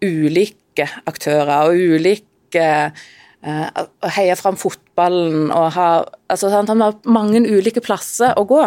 ulike 0.00 0.86
aktører 1.08 1.68
og 1.68 1.76
ulike 1.76 2.66
eh, 2.66 3.80
Heie 4.16 4.34
fram 4.36 4.58
fotballen 4.60 5.48
og 5.48 5.70
ha 5.72 5.88
altså, 6.28 6.50
Han 6.52 6.82
har 6.82 6.98
mange 7.08 7.40
ulike 7.48 7.80
plasser 7.80 8.34
å 8.36 8.44
gå, 8.44 8.60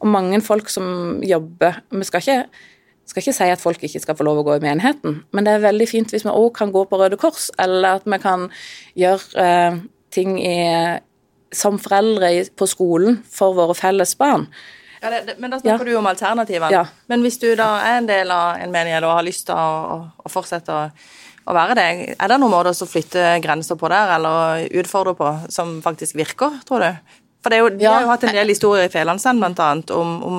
og 0.00 0.10
mange 0.12 0.40
folk 0.44 0.68
som 0.68 1.22
jobber. 1.24 1.80
Vi 1.88 2.04
skal 2.04 2.24
ikke 2.24 2.42
skal 3.08 3.22
ikke 3.22 3.36
si 3.38 3.48
at 3.48 3.62
folk 3.62 3.84
ikke 3.84 4.02
skal 4.02 4.16
få 4.18 4.24
lov 4.26 4.42
å 4.42 4.44
gå 4.44 4.58
i 4.58 4.64
menigheten, 4.66 5.22
men 5.32 5.46
det 5.46 5.54
er 5.56 5.62
veldig 5.64 5.86
fint 5.88 6.10
hvis 6.12 6.26
vi 6.26 6.32
òg 6.32 6.50
kan 6.58 6.72
gå 6.74 6.82
på 6.90 6.98
Røde 7.00 7.16
Kors, 7.16 7.46
eller 7.56 8.02
at 8.02 8.04
vi 8.04 8.18
kan 8.20 8.50
gjøre 9.00 9.44
eh, 9.44 9.78
ting 10.12 10.36
i, 10.42 10.58
som 11.48 11.78
foreldre 11.80 12.34
på 12.52 12.68
skolen 12.68 13.22
for 13.32 13.56
våre 13.56 13.76
felles 13.78 14.12
barn. 14.20 14.44
Ja, 15.02 15.12
det, 15.12 15.20
det, 15.28 15.36
men 15.38 15.52
da 15.52 15.60
snakker 15.60 15.86
ja. 15.86 15.92
du 15.92 16.00
om 16.00 16.10
alternativene. 16.10 16.72
Ja. 16.74 16.84
Men 17.10 17.22
hvis 17.26 17.38
du 17.42 17.48
da 17.58 17.68
er 17.84 18.00
en 18.00 18.10
del 18.10 18.32
av 18.34 18.58
en 18.58 18.74
menighet 18.74 19.06
og 19.06 19.16
har 19.18 19.26
lyst 19.26 19.46
til 19.48 19.54
å, 19.58 20.02
å, 20.18 20.32
fortsette 20.32 20.74
å, 20.74 20.88
å, 21.44 21.54
være 21.54 21.78
det, 21.78 21.86
er 22.16 22.32
det 22.32 22.40
noen 22.40 22.54
måter 22.54 22.74
å 22.74 22.90
flytte 22.90 23.30
grenser 23.44 23.78
på 23.78 23.90
der, 23.92 24.16
eller 24.18 24.66
utfordre 24.82 25.14
på, 25.18 25.32
som 25.54 25.78
faktisk 25.84 26.18
virker, 26.18 26.60
tror 26.68 26.86
du? 26.86 27.16
For 27.38 27.54
det 27.54 27.58
er 27.58 27.62
jo, 27.62 27.70
De 27.78 27.86
har 27.86 28.02
jo 28.02 28.10
hatt 28.10 28.24
en 28.26 28.34
del 28.34 28.50
historier 28.50 28.90
i 28.90 29.04
blant 29.38 29.60
annet, 29.62 29.90
om, 29.94 30.16
om, 30.26 30.38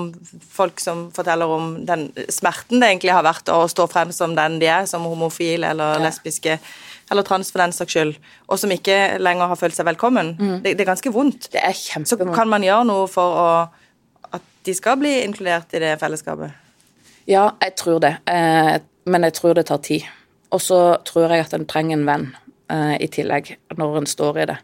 folk 0.52 0.82
som 0.84 1.08
forteller 1.16 1.48
om 1.48 1.72
den 1.88 2.10
smerten 2.28 2.82
det 2.82 2.92
egentlig 2.92 3.16
har 3.16 3.24
vært 3.24 3.50
å 3.54 3.64
stå 3.72 3.88
frem 3.88 4.12
som 4.12 4.36
den 4.36 4.60
de 4.60 4.68
er, 4.68 4.86
som 4.90 5.08
homofil 5.08 5.64
eller 5.64 6.04
lesbiske 6.04 6.60
eller 7.10 7.26
trans 7.26 7.50
for 7.50 7.64
den 7.64 7.74
saks 7.74 7.96
skyld, 7.96 8.18
og 8.46 8.60
som 8.62 8.70
ikke 8.70 9.18
lenger 9.18 9.50
har 9.50 9.58
følt 9.58 9.74
seg 9.74 9.88
velkommen. 9.88 10.36
Mm. 10.38 10.58
Det, 10.62 10.76
det, 10.76 10.84
er 10.84 10.92
ganske 10.92 11.14
vondt. 11.14 11.48
Det 11.56 11.64
er 11.64 11.74
kjempevondt. 11.74 12.12
Så 12.12 12.36
kan 12.36 12.52
man 12.52 12.66
gjøre 12.68 12.86
noe 12.86 13.08
for 13.10 13.40
å 13.40 13.50
de 14.66 14.76
skal 14.76 15.00
bli 15.00 15.12
inkludert 15.24 15.74
i 15.74 15.82
det 15.84 15.94
fellesskapet? 16.02 16.56
Ja, 17.30 17.52
jeg 17.62 17.76
tror 17.80 18.00
det. 18.04 18.16
Eh, 18.30 18.80
men 19.10 19.26
jeg 19.28 19.36
tror 19.38 19.54
det 19.58 19.68
tar 19.70 19.82
tid. 19.86 20.08
Og 20.52 20.62
så 20.62 20.98
tror 21.06 21.30
jeg 21.30 21.46
at 21.46 21.54
en 21.54 21.68
trenger 21.70 21.98
en 21.98 22.08
venn 22.08 22.28
eh, 22.72 22.96
i 23.06 23.08
tillegg, 23.12 23.54
når 23.78 24.02
en 24.02 24.10
står 24.10 24.42
i 24.42 24.48
det. 24.50 24.60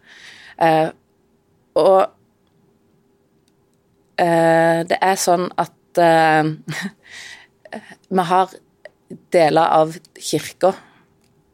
Eh, 0.62 0.90
og 1.76 2.06
det 4.16 4.96
er 5.04 5.18
sånn 5.20 5.50
at 5.60 6.00
vi 8.16 8.24
har 8.30 8.54
deler 9.36 9.74
av 9.76 9.98
kirka 10.16 10.72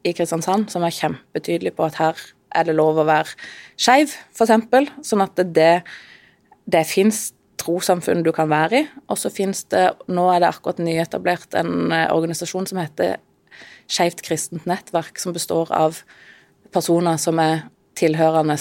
i 0.06 0.12
Kristiansand 0.14 0.70
som 0.70 0.86
er 0.86 0.94
kjempetydelige 0.94 1.74
på 1.74 1.88
at 1.88 1.98
her 1.98 2.22
er 2.54 2.68
det 2.68 2.76
lov 2.76 3.00
å 3.02 3.06
være 3.08 3.34
skeiv, 3.80 4.14
f.eks. 4.30 4.92
Sånn 5.08 5.24
at 5.24 5.42
det, 5.56 5.72
det 6.70 6.84
fins 6.86 7.32
trossamfunn 7.62 8.24
du 8.26 8.32
kan 8.34 8.50
være 8.50 8.80
i. 8.80 8.86
Og 9.08 9.20
så 9.20 9.32
finnes 9.32 9.64
det, 9.72 9.88
nå 10.10 10.28
er 10.32 10.42
det 10.42 10.50
akkurat 10.50 10.82
nyetablert 10.82 11.56
en 11.58 11.92
eh, 11.94 12.08
organisasjon 12.12 12.68
som 12.70 12.82
heter 12.82 13.20
Skeivt 13.92 14.22
kristent 14.24 14.64
nettverk, 14.64 15.18
som 15.20 15.34
består 15.34 15.68
av 15.74 15.98
personer 16.72 17.18
som 17.20 17.40
er 17.42 17.66
tilhørende 17.98 18.54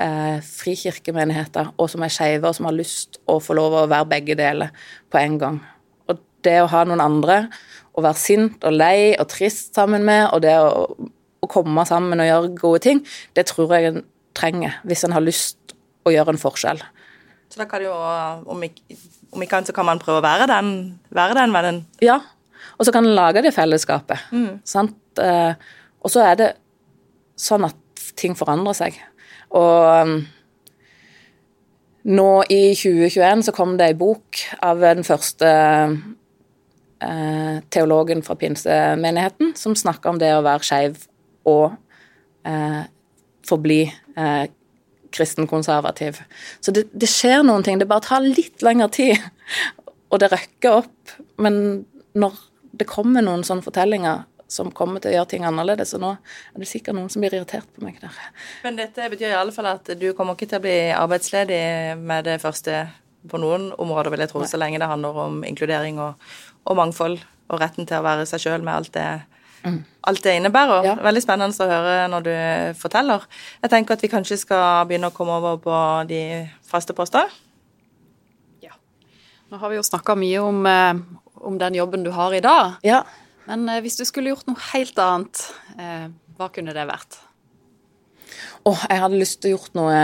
eh, 0.00 0.38
frikirkemenigheter, 0.46 1.74
og 1.76 1.90
som 1.92 2.06
er 2.06 2.14
skeive, 2.14 2.48
og 2.48 2.56
som 2.56 2.68
har 2.70 2.76
lyst 2.78 3.20
å 3.28 3.40
få 3.42 3.58
lov 3.58 3.76
å 3.76 3.88
være 3.90 4.08
begge 4.14 4.38
deler 4.38 4.72
på 5.12 5.20
en 5.20 5.36
gang. 5.42 5.58
Og 6.08 6.22
det 6.46 6.56
å 6.62 6.70
ha 6.72 6.86
noen 6.88 7.04
andre 7.04 7.42
å 7.92 8.04
være 8.04 8.20
sint 8.22 8.64
og 8.64 8.76
lei 8.76 9.12
og 9.18 9.28
trist 9.32 9.74
sammen 9.76 10.06
med, 10.06 10.28
og 10.30 10.44
det 10.46 10.56
å, 10.56 10.86
å 11.42 11.50
komme 11.50 11.84
sammen 11.88 12.22
og 12.22 12.30
gjøre 12.30 12.54
gode 12.62 12.84
ting, 12.86 13.04
det 13.36 13.48
tror 13.50 13.76
jeg 13.76 13.90
en 13.90 14.02
trenger 14.36 14.78
hvis 14.86 15.04
en 15.04 15.16
har 15.16 15.26
lyst 15.26 15.74
å 16.06 16.14
gjøre 16.14 16.34
en 16.34 16.40
forskjell. 16.40 16.80
Så 17.50 17.58
da 17.58 17.66
kan 17.66 17.82
jo, 17.82 17.92
om 18.46 18.62
ikke, 18.62 18.96
om 19.34 19.42
ikke 19.42 19.58
annet, 19.58 19.70
så 19.72 19.74
kan 19.74 19.88
man 19.88 20.00
prøve 20.02 20.20
å 20.20 20.26
være 20.26 20.46
den, 20.50 20.74
være 21.10 21.38
den 21.40 21.54
vennen. 21.54 21.80
Ja, 22.04 22.20
og 22.78 22.86
så 22.86 22.94
kan 22.94 23.06
en 23.06 23.16
lage 23.16 23.42
det 23.42 23.54
fellesskapet. 23.56 24.30
Mm. 24.30 24.60
Sant? 24.68 24.98
Eh, 25.18 25.54
og 26.00 26.12
så 26.12 26.22
er 26.24 26.38
det 26.38 26.50
sånn 27.40 27.66
at 27.66 28.04
ting 28.20 28.36
forandrer 28.38 28.76
seg. 28.76 29.00
Og 29.56 30.06
um, 30.06 30.14
nå 32.14 32.28
i 32.52 32.62
2021 32.78 33.44
så 33.48 33.54
kom 33.56 33.76
det 33.80 33.90
ei 33.90 33.98
bok 33.98 34.40
av 34.64 34.80
den 34.80 35.02
første 35.04 35.50
eh, 37.00 37.56
teologen 37.72 38.22
fra 38.24 38.38
pinsemenigheten 38.40 39.52
som 39.58 39.76
snakka 39.76 40.14
om 40.14 40.20
det 40.22 40.30
å 40.36 40.44
være 40.46 40.64
skeiv 40.64 41.02
og 41.50 41.74
eh, 42.48 42.82
forbli 43.48 43.82
eh, 43.90 44.44
kristen-konservativ. 45.14 46.20
Så 46.60 46.74
det, 46.74 46.86
det, 46.92 47.08
skjer 47.10 47.44
noen 47.46 47.64
ting. 47.66 47.80
Det 47.80 47.88
bare 47.90 48.06
tar 48.06 48.24
litt 48.24 48.64
lengre 48.66 48.90
tid, 48.94 49.20
og 50.10 50.22
det 50.22 50.30
røkker 50.32 50.82
opp. 50.82 51.14
Men 51.42 51.60
når 52.18 52.38
det 52.80 52.88
kommer 52.90 53.24
noen 53.24 53.44
sånne 53.46 53.64
fortellinger 53.66 54.26
som 54.50 54.72
kommer 54.74 55.02
til 55.02 55.12
å 55.12 55.18
gjøre 55.18 55.30
ting 55.30 55.44
annerledes, 55.46 55.92
og 55.94 56.02
nå 56.02 56.10
er 56.16 56.62
det 56.62 56.68
sikkert 56.68 56.96
noen 56.98 57.10
som 57.12 57.22
blir 57.22 57.36
irritert 57.36 57.68
på 57.76 57.84
meg 57.86 58.00
der. 58.02 58.16
Men 58.64 58.78
dette 58.80 59.06
betyr 59.12 59.30
i 59.30 59.38
alle 59.38 59.54
fall 59.54 59.68
at 59.70 59.92
du 59.98 60.08
kommer 60.18 60.34
ikke 60.34 60.50
til 60.50 60.58
å 60.58 60.64
bli 60.64 60.78
arbeidsledig 60.96 61.60
med 62.00 62.26
det 62.26 62.40
første 62.42 62.82
på 63.30 63.38
noen 63.38 63.68
områder, 63.78 64.10
vil 64.10 64.24
jeg 64.24 64.32
tro, 64.32 64.42
så 64.48 64.58
lenge 64.58 64.80
det 64.80 64.88
handler 64.90 65.18
om 65.26 65.42
inkludering 65.46 66.00
og, 66.02 66.30
og 66.66 66.78
mangfold 66.80 67.20
og 67.50 67.60
retten 67.60 67.86
til 67.86 68.00
å 68.00 68.06
være 68.06 68.26
seg 68.28 68.42
sjøl 68.42 68.64
med 68.64 68.74
alt 68.74 68.92
det 68.96 69.06
Mm. 69.60 69.84
alt 70.08 70.22
det 70.24 70.34
innebærer. 70.38 70.86
Ja. 70.86 70.94
Veldig 71.04 71.22
spennende 71.22 71.64
å 71.64 71.68
høre 71.68 72.08
når 72.08 72.24
du 72.24 72.34
forteller. 72.80 73.24
Jeg 73.60 73.72
tenker 73.74 73.96
at 73.96 74.04
vi 74.04 74.10
kanskje 74.12 74.38
skal 74.40 74.86
begynne 74.88 75.10
å 75.10 75.14
komme 75.14 75.36
over 75.36 75.58
på 75.60 75.80
de 76.08 76.22
faste 76.66 76.96
poster. 76.96 77.28
Ja. 78.64 78.72
Nå 79.52 79.60
har 79.60 79.72
vi 79.72 79.80
jo 79.80 79.84
snakka 79.86 80.16
mye 80.16 80.44
om, 80.44 80.64
eh, 80.66 80.94
om, 81.36 81.58
den 81.58 81.76
jobben 81.76 82.04
du 82.04 82.10
har 82.16 82.32
i 82.32 82.40
dag. 82.40 82.78
Ja. 82.86 83.04
Men 83.46 83.68
eh, 83.68 83.82
hvis 83.84 84.00
du 84.00 84.04
skulle 84.08 84.32
gjort 84.32 84.48
noe 84.48 84.60
helt 84.72 84.98
annet, 84.98 85.44
eh, 85.76 86.08
hva 86.38 86.48
kunne 86.48 86.72
det 86.76 86.88
vært? 86.88 87.20
Åh, 88.64 88.72
oh, 88.72 88.86
jeg 88.88 89.00
hadde 89.00 89.20
lyst 89.20 89.40
til 89.42 89.52
å 89.52 89.58
gjort 89.58 89.76
noe 89.76 89.98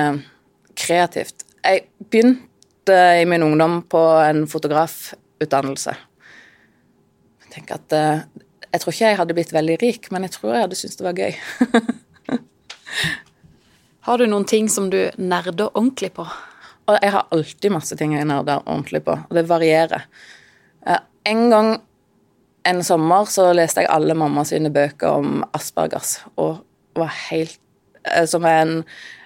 kreativt. 0.76 1.46
Jeg 1.64 1.86
begynte 2.10 2.96
i 3.20 3.24
min 3.24 3.42
ungdom 3.42 3.80
på 3.88 4.02
en 4.20 4.44
fotografutdannelse. 4.50 5.94
Jeg 7.46 7.54
tenker 7.56 7.80
at 7.80 8.26
jeg 8.76 8.82
tror 8.82 8.92
ikke 8.92 9.08
jeg 9.08 9.16
hadde 9.16 9.34
blitt 9.36 9.54
veldig 9.56 9.74
rik, 9.80 10.10
men 10.12 10.26
jeg 10.26 10.34
tror 10.34 10.52
jeg 10.52 10.64
hadde 10.66 10.76
syntes 10.76 10.98
det 10.98 11.06
var 11.06 11.16
gøy. 11.16 11.36
har 14.06 14.20
du 14.20 14.26
noen 14.28 14.44
ting 14.48 14.68
som 14.68 14.90
du 14.92 14.98
nerder 15.16 15.70
ordentlig 15.70 16.10
på? 16.18 16.26
Og 16.86 16.98
jeg 17.00 17.14
har 17.14 17.30
alltid 17.32 17.72
masse 17.72 17.96
ting 17.96 18.12
jeg 18.12 18.28
nerder 18.28 18.60
ordentlig 18.66 19.00
på, 19.06 19.16
og 19.16 19.32
det 19.32 19.46
varierer. 19.48 20.04
Eh, 20.84 21.00
en 21.32 21.48
gang 21.50 21.72
en 22.68 22.84
sommer 22.84 23.24
så 23.32 23.48
leste 23.56 23.80
jeg 23.80 23.92
alle 23.94 24.14
mamma 24.18 24.44
sine 24.44 24.68
bøker 24.74 25.22
om 25.22 25.40
aspergers, 25.56 26.18
og 26.36 26.60
var 26.96 27.12
helt 27.30 27.56
eh, 28.04 28.26
Som 28.28 28.44
er 28.44 28.60
en 28.60 28.74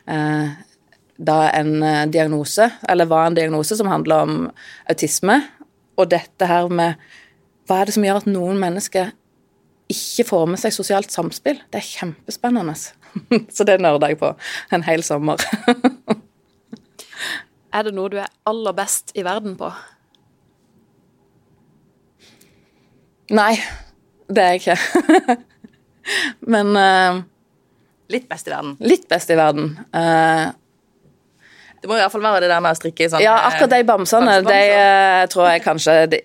eh, 0.06 0.58
da 1.20 1.40
en 1.52 1.82
diagnose, 2.08 2.70
eller 2.88 3.10
var 3.10 3.26
en 3.26 3.34
diagnose 3.36 3.76
som 3.76 3.90
handler 3.90 4.22
om 4.24 4.36
autisme. 4.88 5.34
Og 6.00 6.08
dette 6.08 6.46
her 6.48 6.70
med 6.72 6.94
hva 7.68 7.82
er 7.82 7.90
det 7.90 7.94
som 7.98 8.06
gjør 8.06 8.22
at 8.22 8.30
noen 8.30 8.56
mennesker 8.62 9.10
ikke 9.92 10.26
får 10.28 10.48
med 10.52 10.60
seg 10.62 10.74
sosialt 10.74 11.12
samspill. 11.12 11.60
Det 11.70 11.80
er 11.80 11.86
kjempespennende. 11.86 12.74
Så 13.54 13.66
det 13.66 13.80
nerder 13.82 14.12
jeg 14.12 14.20
på 14.20 14.32
en 14.74 14.84
hel 14.86 15.02
sommer. 15.06 15.42
er 17.76 17.86
det 17.86 17.94
noe 17.96 18.12
du 18.12 18.18
er 18.22 18.30
aller 18.50 18.76
best 18.76 19.14
i 19.18 19.24
verden 19.26 19.56
på? 19.60 19.70
Nei, 23.34 23.54
det 24.30 24.42
er 24.44 24.56
jeg 24.56 24.62
ikke. 24.62 25.36
Men 26.54 26.72
uh, 26.74 27.20
Litt 28.10 28.26
best 28.30 28.48
i 28.48 28.54
verden? 28.54 28.74
Litt 28.82 29.06
best 29.10 29.30
i 29.30 29.36
verden. 29.38 29.76
Uh, 29.94 30.50
det 31.80 31.88
må 31.88 31.96
i 31.96 32.00
hvert 32.02 32.12
fall 32.12 32.24
være 32.24 32.42
det 32.44 32.50
der 32.50 32.62
med 32.62 32.74
å 32.74 32.78
strikke 32.78 33.06
i 33.06 33.10
sånn 33.12 33.22
Ja, 33.24 33.36
akkurat 33.48 33.72
de 33.72 33.84
bamsene, 33.88 34.40
de 34.44 34.58
uh, 34.74 35.22
tror 35.32 35.46
jeg 35.48 35.62
kanskje 35.64 35.94
de, 36.12 36.20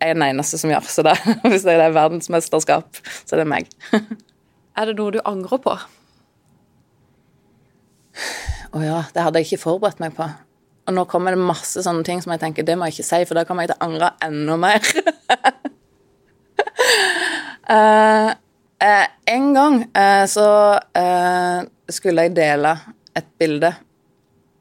er 0.00 0.16
den 0.16 0.26
eneste 0.26 0.58
som 0.60 0.72
gjør. 0.72 0.88
Så 0.90 1.04
da, 1.06 1.14
hvis 1.50 1.66
det 1.66 1.76
er 1.76 1.94
verdensmesterskap, 1.96 3.00
så 3.24 3.36
er 3.36 3.44
det 3.44 3.48
meg. 3.52 3.70
er 4.78 4.90
det 4.90 4.98
noe 4.98 5.14
du 5.14 5.20
angrer 5.28 5.62
på? 5.62 5.76
Å 8.70 8.78
oh 8.78 8.84
ja, 8.84 9.02
det 9.14 9.24
hadde 9.24 9.40
jeg 9.40 9.50
ikke 9.50 9.64
forberedt 9.64 10.02
meg 10.02 10.14
på. 10.16 10.26
Og 10.88 10.94
nå 10.96 11.04
kommer 11.10 11.34
det 11.34 11.42
masse 11.42 11.82
sånne 11.84 12.04
ting 12.06 12.22
som 12.22 12.32
jeg 12.34 12.42
tenker 12.42 12.66
det 12.66 12.76
må 12.78 12.88
jeg 12.88 12.98
ikke 12.98 13.08
si, 13.08 13.20
for 13.28 13.38
da 13.38 13.44
kommer 13.46 13.66
jeg 13.66 13.72
til 13.72 13.80
å 13.80 13.86
angre 13.88 14.12
enda 14.26 14.56
mer. 14.60 14.80
uh, 17.70 18.30
uh, 18.86 19.06
en 19.34 19.52
gang 19.56 19.78
uh, 19.90 20.24
så 20.30 20.48
skulle 21.90 22.26
jeg 22.26 22.36
dele 22.38 22.74
et 23.18 23.28
bilde 23.38 23.72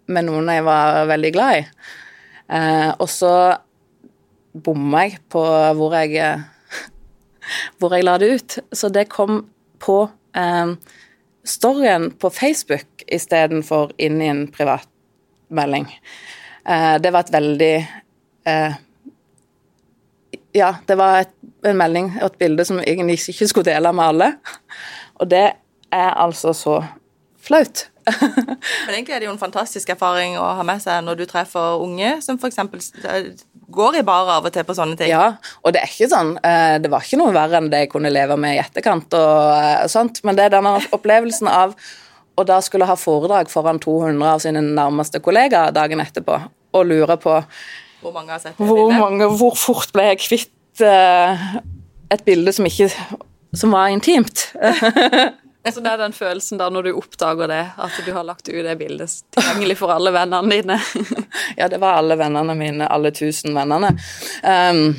med 0.09 0.25
noen 0.25 0.49
jeg 0.49 0.65
var 0.65 1.03
veldig 1.09 1.29
glad 1.35 1.59
i. 1.59 1.65
og 2.97 3.09
så 3.13 3.33
bomma 4.53 5.05
jeg 5.07 5.19
på 5.31 5.43
hvor 5.77 5.95
jeg, 5.97 6.39
hvor 7.79 7.95
jeg 7.95 8.05
la 8.07 8.17
det 8.21 8.31
ut. 8.35 8.57
Så 8.73 8.89
det 8.93 9.09
kom 9.11 9.43
på 9.79 10.01
eh, 10.37 10.73
storyen 11.43 12.11
på 12.11 12.29
Facebook 12.29 13.05
istedenfor 13.07 13.93
inn 13.97 14.21
i 14.21 14.29
en 14.31 14.45
privatmelding. 14.51 15.87
Eh, 16.65 16.95
det 17.01 17.13
var 17.13 17.25
et 17.25 17.33
veldig 17.33 17.73
eh, 18.45 18.77
Ja, 20.51 20.73
det 20.85 20.95
var 20.97 21.19
et, 21.21 21.33
en 21.65 21.77
melding 21.77 22.07
og 22.19 22.31
et 22.31 22.39
bilde 22.41 22.65
som 22.65 22.79
jeg 22.81 22.95
egentlig 22.95 23.19
ikke 23.29 23.47
skulle 23.47 23.69
dele 23.69 23.93
med 23.93 24.13
alle. 24.13 24.29
Og 25.21 25.29
det 25.29 25.45
er 25.93 26.09
altså 26.17 26.53
så 26.57 26.79
flaut. 27.37 27.89
Men 28.85 28.95
egentlig 28.95 29.13
er 29.13 29.21
det 29.21 29.29
jo 29.29 29.33
en 29.35 29.41
fantastisk 29.41 29.89
erfaring 29.93 30.37
å 30.39 30.47
ha 30.57 30.65
med 30.65 30.81
seg 30.81 31.03
når 31.05 31.19
du 31.19 31.25
treffer 31.29 31.81
unge 31.83 32.15
som 32.25 32.39
f.eks. 32.41 32.57
går 33.71 33.99
i 33.99 34.03
bar 34.05 34.29
av 34.37 34.47
og 34.47 34.53
til 34.53 34.65
på 34.67 34.75
sånne 34.77 34.97
ting. 34.99 35.11
Ja, 35.11 35.35
og 35.63 35.73
det 35.75 35.83
er 35.83 35.91
ikke 35.91 36.09
sånn 36.11 36.35
eh, 36.45 36.75
Det 36.81 36.91
var 36.91 37.05
ikke 37.05 37.19
noe 37.21 37.35
verre 37.35 37.59
enn 37.59 37.69
det 37.71 37.83
jeg 37.83 37.91
kunne 37.93 38.11
leve 38.13 38.37
med 38.39 38.57
i 38.57 38.61
etterkant 38.61 39.13
og 39.17 39.41
eh, 39.55 39.87
sånt, 39.91 40.23
men 40.27 40.37
det 40.37 40.47
er 40.47 40.55
denne 40.57 40.77
opplevelsen 40.95 41.49
av 41.51 41.75
å 42.39 42.45
da 42.47 42.59
skulle 42.63 42.87
ha 42.87 42.95
foredrag 42.95 43.51
foran 43.51 43.81
200 43.83 44.29
av 44.31 44.43
sine 44.43 44.63
nærmeste 44.63 45.19
kollegaer 45.23 45.75
dagen 45.75 45.99
etterpå, 45.99 46.37
og 46.71 46.87
lure 46.87 47.19
på 47.19 47.35
hvor 47.99 48.13
mange 48.15 48.31
har 48.31 48.39
sett 48.39 48.55
det 48.55 48.63
hvor, 48.63 48.93
mange, 48.95 49.27
hvor 49.41 49.57
fort 49.59 49.91
ble 49.91 50.05
jeg 50.13 50.21
kvitt 50.23 50.83
uh, 50.87 51.49
et 52.13 52.23
bilde 52.23 52.53
som 52.55 52.67
ikke 52.69 52.87
som 53.57 53.73
var 53.73 53.89
intimt. 53.89 54.51
Så 55.73 55.79
det 55.79 55.91
er 55.91 55.97
den 55.97 56.13
følelsen 56.15 56.59
da 56.59 56.69
når 56.71 56.87
du 56.87 56.91
oppdager 56.97 57.49
det, 57.51 57.63
at 57.77 57.97
du 58.05 58.11
har 58.15 58.23
lagt 58.27 58.47
ut 58.49 58.63
det 58.65 58.75
bildet 58.79 59.11
tilgjengelig 59.35 59.77
for 59.81 59.91
alle 59.93 60.13
vennene 60.15 60.55
dine? 60.55 60.77
ja, 61.59 61.67
det 61.71 61.81
var 61.81 61.99
alle 61.99 62.15
vennene 62.19 62.55
mine, 62.57 62.87
alle 62.87 63.11
tusen 63.15 63.55
vennene. 63.57 63.91
Um, 64.43 64.95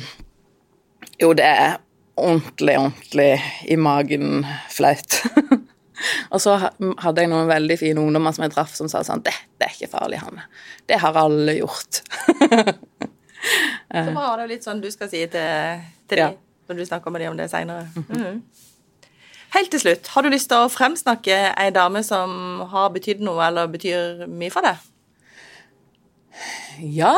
jo, 1.21 1.33
det 1.37 1.47
er 1.47 1.79
ordentlig, 2.21 2.77
ordentlig 2.77 3.31
i 3.73 3.77
magen 3.77 4.45
flaut. 4.69 5.21
og 6.33 6.41
så 6.41 6.57
hadde 6.61 7.25
jeg 7.25 7.31
noen 7.33 7.49
veldig 7.49 7.79
fine 7.81 8.03
ungdommer 8.03 8.35
som 8.35 8.45
jeg 8.45 8.53
traff, 8.53 8.75
som 8.77 8.89
sa 8.91 9.03
sånn 9.05 9.25
Det, 9.25 9.33
det 9.57 9.67
er 9.67 9.75
ikke 9.75 9.91
farlig, 9.97 10.21
Hanne. 10.21 10.45
Det 10.85 11.01
har 11.01 11.17
alle 11.17 11.57
gjort. 11.57 12.03
så 12.05 12.45
bra. 13.89 13.97
Det 13.97 14.13
er 14.13 14.45
jo 14.45 14.51
litt 14.53 14.69
sånn 14.69 14.81
du 14.83 14.89
skal 14.93 15.09
si 15.09 15.25
til, 15.25 15.85
til 16.11 16.21
ja. 16.21 16.29
de 16.29 16.37
når 16.71 16.79
du 16.79 16.87
snakker 16.87 17.11
med 17.11 17.25
dem 17.25 17.33
om 17.33 17.39
det 17.39 17.49
seinere. 17.51 17.87
Mm 17.95 18.05
-hmm. 18.09 18.41
Helt 19.51 19.71
til 19.73 19.81
slutt, 19.83 20.07
har 20.13 20.23
du 20.23 20.31
lyst 20.31 20.47
til 20.51 20.63
å 20.63 20.71
fremsnakke 20.71 21.37
ei 21.59 21.71
dame 21.75 21.99
som 22.07 22.61
har 22.71 22.91
betydd 22.93 23.23
noe, 23.25 23.41
eller 23.49 23.67
betyr 23.71 24.23
mye 24.31 24.53
for 24.53 24.63
deg? 24.63 24.79
Ja, 26.79 27.15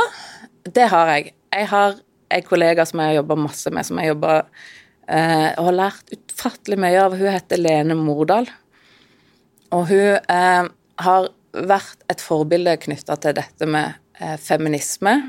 det 0.65 0.87
har 0.89 1.11
jeg. 1.13 1.35
Jeg 1.53 1.69
har 1.69 1.99
en 2.33 2.47
kollega 2.47 2.85
som 2.89 3.03
jeg 3.03 3.11
har 3.11 3.19
jobba 3.19 3.37
masse 3.37 3.69
med, 3.73 3.85
som 3.85 4.01
jeg 4.01 4.09
jobber 4.09 4.41
eh, 5.05 5.51
og 5.59 5.69
har 5.69 5.77
lært 5.77 6.15
utfattelig 6.15 6.79
mye 6.81 7.03
av. 7.03 7.17
Hun 7.19 7.33
heter 7.35 7.61
Lene 7.61 7.97
Mordal. 7.99 8.49
Og 9.73 9.87
hun 9.91 10.17
eh, 10.17 10.65
har 11.05 11.29
vært 11.53 12.05
et 12.09 12.21
forbilde 12.21 12.79
knytta 12.81 13.17
til 13.21 13.37
dette 13.37 13.69
med 13.69 13.93
eh, 14.17 14.35
feminisme. 14.41 15.19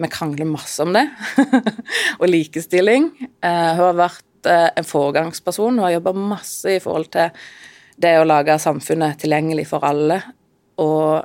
Vi 0.00 0.08
krangler 0.08 0.48
masse 0.48 0.80
om 0.80 0.96
det. 0.96 1.04
og 2.20 2.28
likestilling. 2.30 3.10
Eh, 3.20 3.72
hun 3.76 3.84
har 3.90 4.04
vært 4.06 4.24
Eh, 4.46 4.68
en 4.76 4.86
foregangsperson 4.86 5.78
og 5.78 5.86
har 5.86 5.96
jobba 5.98 6.12
masse 6.18 6.76
i 6.76 6.80
forhold 6.82 7.10
til 7.14 7.30
det 8.02 8.16
å 8.18 8.26
lage 8.26 8.56
samfunnet 8.58 9.20
tilgjengelig 9.22 9.68
for 9.70 9.84
alle, 9.86 10.16
og 10.82 11.22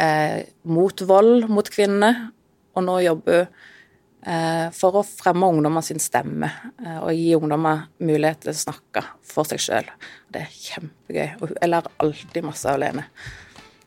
eh, 0.00 0.40
mot 0.66 1.04
vold 1.06 1.46
mot 1.52 1.68
kvinner. 1.70 2.26
Og 2.72 2.86
nå 2.86 2.96
jobber 3.04 3.44
hun 3.44 4.32
eh, 4.32 4.68
for 4.74 5.00
å 5.00 5.04
fremme 5.06 5.48
ungdommer 5.50 5.84
sin 5.84 6.00
stemme 6.02 6.48
eh, 6.80 6.98
og 7.02 7.12
gi 7.14 7.32
ungdommer 7.36 7.86
mulighet 8.02 8.44
til 8.44 8.52
å 8.54 8.58
snakke 8.58 9.04
for 9.26 9.48
seg 9.48 9.62
sjøl. 9.62 9.90
Det 10.32 10.44
er 10.44 10.54
kjempegøy. 10.56 11.28
Og 11.42 11.56
jeg 11.58 11.72
lærer 11.72 11.98
alltid 12.04 12.46
masse 12.46 12.70
alene. 12.70 13.06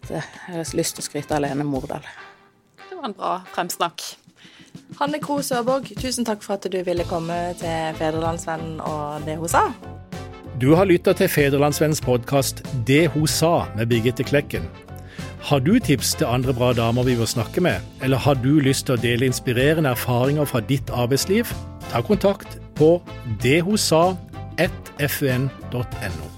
Så 0.05 0.19
jeg 0.19 0.27
har 0.51 0.77
lyst 0.77 0.97
til 0.99 1.05
å 1.05 1.07
skryte 1.09 1.37
alene 1.37 1.63
Lene 1.63 1.69
Mordal. 1.71 2.05
Det 2.85 2.93
var 2.93 3.09
en 3.09 3.17
bra 3.17 3.39
fremsnakk. 3.55 4.05
Hanne 4.99 5.19
Kro 5.23 5.41
Sørborg, 5.41 5.91
tusen 5.99 6.27
takk 6.27 6.43
for 6.45 6.57
at 6.57 6.67
du 6.71 6.79
ville 6.85 7.05
komme 7.09 7.35
til 7.59 7.99
Fedrelandsvennen 7.99 8.79
og 8.81 9.27
det 9.27 9.37
hun 9.41 9.51
sa. 9.51 9.67
Du 10.61 10.75
har 10.75 10.85
lytta 10.87 11.13
til 11.13 11.27
Fedrelandsvennens 11.27 12.01
podkast 12.01 12.63
Det 12.87 13.07
hun 13.11 13.27
sa 13.27 13.65
med 13.75 13.89
Birgitte 13.91 14.23
Klekken. 14.23 14.63
Har 15.45 15.59
du 15.59 15.79
tips 15.79 16.15
til 16.15 16.25
andre 16.25 16.53
bra 16.53 16.73
damer 16.73 17.03
vi 17.05 17.15
bør 17.19 17.25
snakke 17.29 17.61
med, 17.61 17.75
eller 18.01 18.17
har 18.17 18.33
du 18.39 18.59
lyst 18.63 18.85
til 18.87 18.95
å 18.95 19.01
dele 19.01 19.25
inspirerende 19.29 19.89
erfaringer 19.93 20.45
fra 20.49 20.59
ditt 20.63 20.89
arbeidsliv? 20.89 21.45
Ta 21.91 22.01
kontakt 22.01 22.57
på 22.79 23.01
dethosa1fn.no. 23.43 26.34